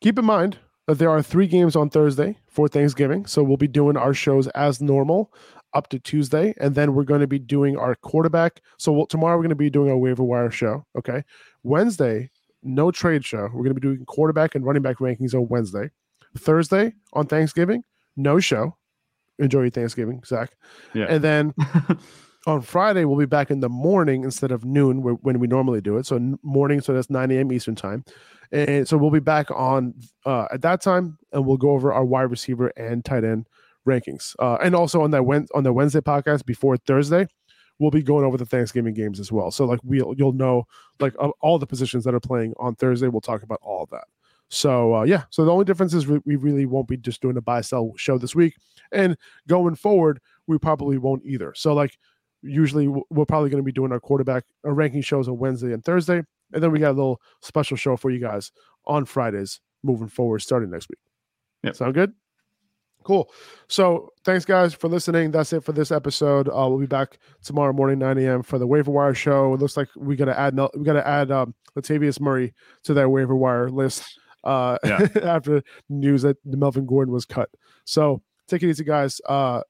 Keep 0.00 0.18
in 0.18 0.24
mind 0.24 0.58
that 0.86 0.98
there 0.98 1.10
are 1.10 1.22
three 1.22 1.46
games 1.46 1.74
on 1.74 1.90
Thursday 1.90 2.38
for 2.46 2.68
Thanksgiving, 2.68 3.26
so 3.26 3.42
we'll 3.42 3.56
be 3.56 3.68
doing 3.68 3.96
our 3.96 4.14
shows 4.14 4.46
as 4.48 4.80
normal 4.80 5.32
up 5.74 5.88
to 5.90 5.98
Tuesday, 5.98 6.54
and 6.60 6.74
then 6.74 6.94
we're 6.94 7.04
going 7.04 7.20
to 7.20 7.26
be 7.26 7.38
doing 7.38 7.76
our 7.76 7.94
quarterback. 7.94 8.60
So 8.78 8.92
we'll, 8.92 9.06
tomorrow 9.06 9.36
we're 9.36 9.42
going 9.42 9.50
to 9.50 9.56
be 9.56 9.70
doing 9.70 9.90
our 9.90 9.96
waiver 9.96 10.24
wire 10.24 10.50
show. 10.50 10.84
Okay, 10.96 11.24
Wednesday 11.62 12.30
no 12.62 12.90
trade 12.90 13.24
show. 13.24 13.44
We're 13.44 13.62
going 13.62 13.74
to 13.74 13.74
be 13.74 13.80
doing 13.80 14.04
quarterback 14.04 14.54
and 14.54 14.64
running 14.64 14.82
back 14.82 14.98
rankings 14.98 15.32
on 15.34 15.46
Wednesday. 15.48 15.90
Thursday 16.36 16.92
on 17.12 17.26
Thanksgiving, 17.26 17.84
no 18.16 18.40
show. 18.40 18.76
Enjoy 19.38 19.62
your 19.62 19.70
Thanksgiving, 19.70 20.22
Zach. 20.24 20.52
Yeah, 20.94 21.06
and 21.08 21.22
then. 21.22 21.54
on 22.46 22.62
Friday, 22.62 23.04
we'll 23.04 23.18
be 23.18 23.26
back 23.26 23.50
in 23.50 23.60
the 23.60 23.68
morning 23.68 24.24
instead 24.24 24.50
of 24.52 24.64
noon 24.64 25.02
when 25.02 25.38
we 25.38 25.46
normally 25.46 25.82
do 25.82 25.98
it. 25.98 26.06
So 26.06 26.38
morning, 26.42 26.80
so 26.80 26.94
that's 26.94 27.10
9 27.10 27.30
a.m. 27.30 27.52
Eastern 27.52 27.74
time. 27.74 28.04
And 28.50 28.88
so 28.88 28.96
we'll 28.96 29.10
be 29.10 29.20
back 29.20 29.50
on 29.50 29.94
uh, 30.24 30.46
at 30.50 30.62
that 30.62 30.80
time, 30.80 31.18
and 31.32 31.44
we'll 31.44 31.58
go 31.58 31.72
over 31.72 31.92
our 31.92 32.04
wide 32.04 32.30
receiver 32.30 32.68
and 32.68 33.04
tight 33.04 33.24
end 33.24 33.46
rankings. 33.88 34.36
Uh, 34.38 34.58
and 34.62 34.74
also 34.74 35.02
on 35.02 35.10
that 35.12 35.48
on 35.54 35.62
the 35.62 35.72
Wednesday 35.72 36.00
podcast 36.00 36.44
before 36.44 36.76
Thursday, 36.76 37.26
we'll 37.78 37.90
be 37.90 38.02
going 38.02 38.24
over 38.24 38.36
the 38.36 38.46
Thanksgiving 38.46 38.94
games 38.94 39.20
as 39.20 39.32
well. 39.32 39.50
So 39.50 39.64
like 39.64 39.80
we'll 39.82 40.14
you'll 40.16 40.32
know 40.32 40.66
like 41.00 41.14
all 41.40 41.58
the 41.58 41.66
positions 41.66 42.04
that 42.04 42.14
are 42.14 42.20
playing 42.20 42.54
on 42.58 42.74
Thursday. 42.74 43.08
We'll 43.08 43.20
talk 43.20 43.42
about 43.42 43.60
all 43.62 43.82
of 43.82 43.90
that. 43.90 44.04
So 44.50 44.96
uh, 44.96 45.02
yeah, 45.04 45.24
so 45.30 45.44
the 45.44 45.52
only 45.52 45.64
difference 45.64 45.94
is 45.94 46.06
we 46.06 46.36
really 46.36 46.66
won't 46.66 46.88
be 46.88 46.96
just 46.96 47.20
doing 47.20 47.36
a 47.36 47.42
buy 47.42 47.60
sell 47.60 47.92
show 47.96 48.18
this 48.18 48.34
week, 48.34 48.54
and 48.92 49.16
going 49.46 49.74
forward 49.74 50.20
we 50.46 50.58
probably 50.58 50.98
won't 50.98 51.24
either. 51.24 51.52
So 51.54 51.74
like 51.74 51.98
usually 52.42 52.88
we're 52.88 53.26
probably 53.26 53.50
going 53.50 53.62
to 53.62 53.66
be 53.66 53.72
doing 53.72 53.92
our 53.92 54.00
quarterback 54.00 54.44
our 54.64 54.72
ranking 54.72 55.02
shows 55.02 55.28
on 55.28 55.38
Wednesday 55.38 55.72
and 55.72 55.84
Thursday, 55.84 56.22
and 56.52 56.62
then 56.62 56.70
we 56.70 56.78
got 56.78 56.90
a 56.90 56.98
little 56.98 57.20
special 57.42 57.76
show 57.76 57.96
for 57.96 58.10
you 58.10 58.20
guys 58.20 58.52
on 58.86 59.04
Fridays 59.04 59.60
moving 59.82 60.08
forward, 60.08 60.40
starting 60.40 60.70
next 60.70 60.88
week. 60.88 60.98
Yeah, 61.62 61.72
sound 61.72 61.94
good? 61.94 62.12
Cool. 63.08 63.32
So 63.68 64.12
thanks 64.22 64.44
guys 64.44 64.74
for 64.74 64.86
listening. 64.86 65.30
That's 65.30 65.54
it 65.54 65.64
for 65.64 65.72
this 65.72 65.90
episode. 65.90 66.46
Uh, 66.46 66.68
we'll 66.68 66.78
be 66.78 66.84
back 66.84 67.18
tomorrow 67.42 67.72
morning, 67.72 67.98
9 67.98 68.18
a.m. 68.18 68.42
for 68.42 68.58
the 68.58 68.66
waiver 68.66 68.90
wire 68.90 69.14
show. 69.14 69.54
It 69.54 69.60
looks 69.60 69.78
like 69.78 69.88
we 69.96 70.14
gotta 70.14 70.38
add 70.38 70.54
we 70.74 70.84
gotta 70.84 71.08
add 71.08 71.30
um, 71.30 71.54
Latavius 71.74 72.20
Murray 72.20 72.52
to 72.82 72.92
that 72.92 73.08
waiver 73.08 73.34
wire 73.34 73.70
list 73.70 74.04
uh, 74.44 74.76
yeah. 74.84 75.08
after 75.22 75.62
news 75.88 76.20
that 76.20 76.36
Melvin 76.44 76.84
Gordon 76.84 77.14
was 77.14 77.24
cut. 77.24 77.48
So 77.86 78.20
take 78.46 78.62
it 78.62 78.68
easy, 78.68 78.84
guys. 78.84 79.22
Uh, 79.26 79.62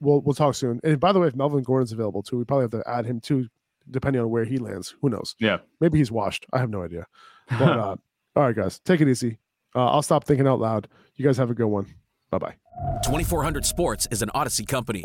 we'll 0.00 0.20
we'll 0.22 0.34
talk 0.34 0.56
soon. 0.56 0.80
And 0.82 0.98
by 0.98 1.12
the 1.12 1.20
way, 1.20 1.28
if 1.28 1.36
Melvin 1.36 1.62
Gordon's 1.62 1.92
available 1.92 2.24
too, 2.24 2.38
we 2.38 2.44
probably 2.44 2.64
have 2.64 2.84
to 2.84 2.90
add 2.90 3.06
him 3.06 3.20
too, 3.20 3.46
depending 3.88 4.20
on 4.20 4.30
where 4.30 4.44
he 4.44 4.58
lands. 4.58 4.96
Who 5.00 5.10
knows? 5.10 5.36
Yeah, 5.38 5.58
maybe 5.80 5.98
he's 5.98 6.10
washed. 6.10 6.44
I 6.52 6.58
have 6.58 6.70
no 6.70 6.82
idea. 6.82 7.06
But 7.56 7.78
uh, 7.78 7.96
all 8.34 8.42
right, 8.42 8.56
guys, 8.56 8.80
take 8.80 9.00
it 9.00 9.08
easy. 9.08 9.38
Uh, 9.76 9.86
I'll 9.86 10.02
stop 10.02 10.24
thinking 10.24 10.48
out 10.48 10.58
loud. 10.58 10.88
You 11.14 11.24
guys 11.24 11.36
have 11.36 11.50
a 11.50 11.54
good 11.54 11.66
one. 11.66 11.86
Bye 12.30 12.38
bye. 12.38 12.54
2400 13.04 13.66
Sports 13.66 14.08
is 14.10 14.22
an 14.22 14.30
Audacy 14.34 14.66
company. 14.66 15.02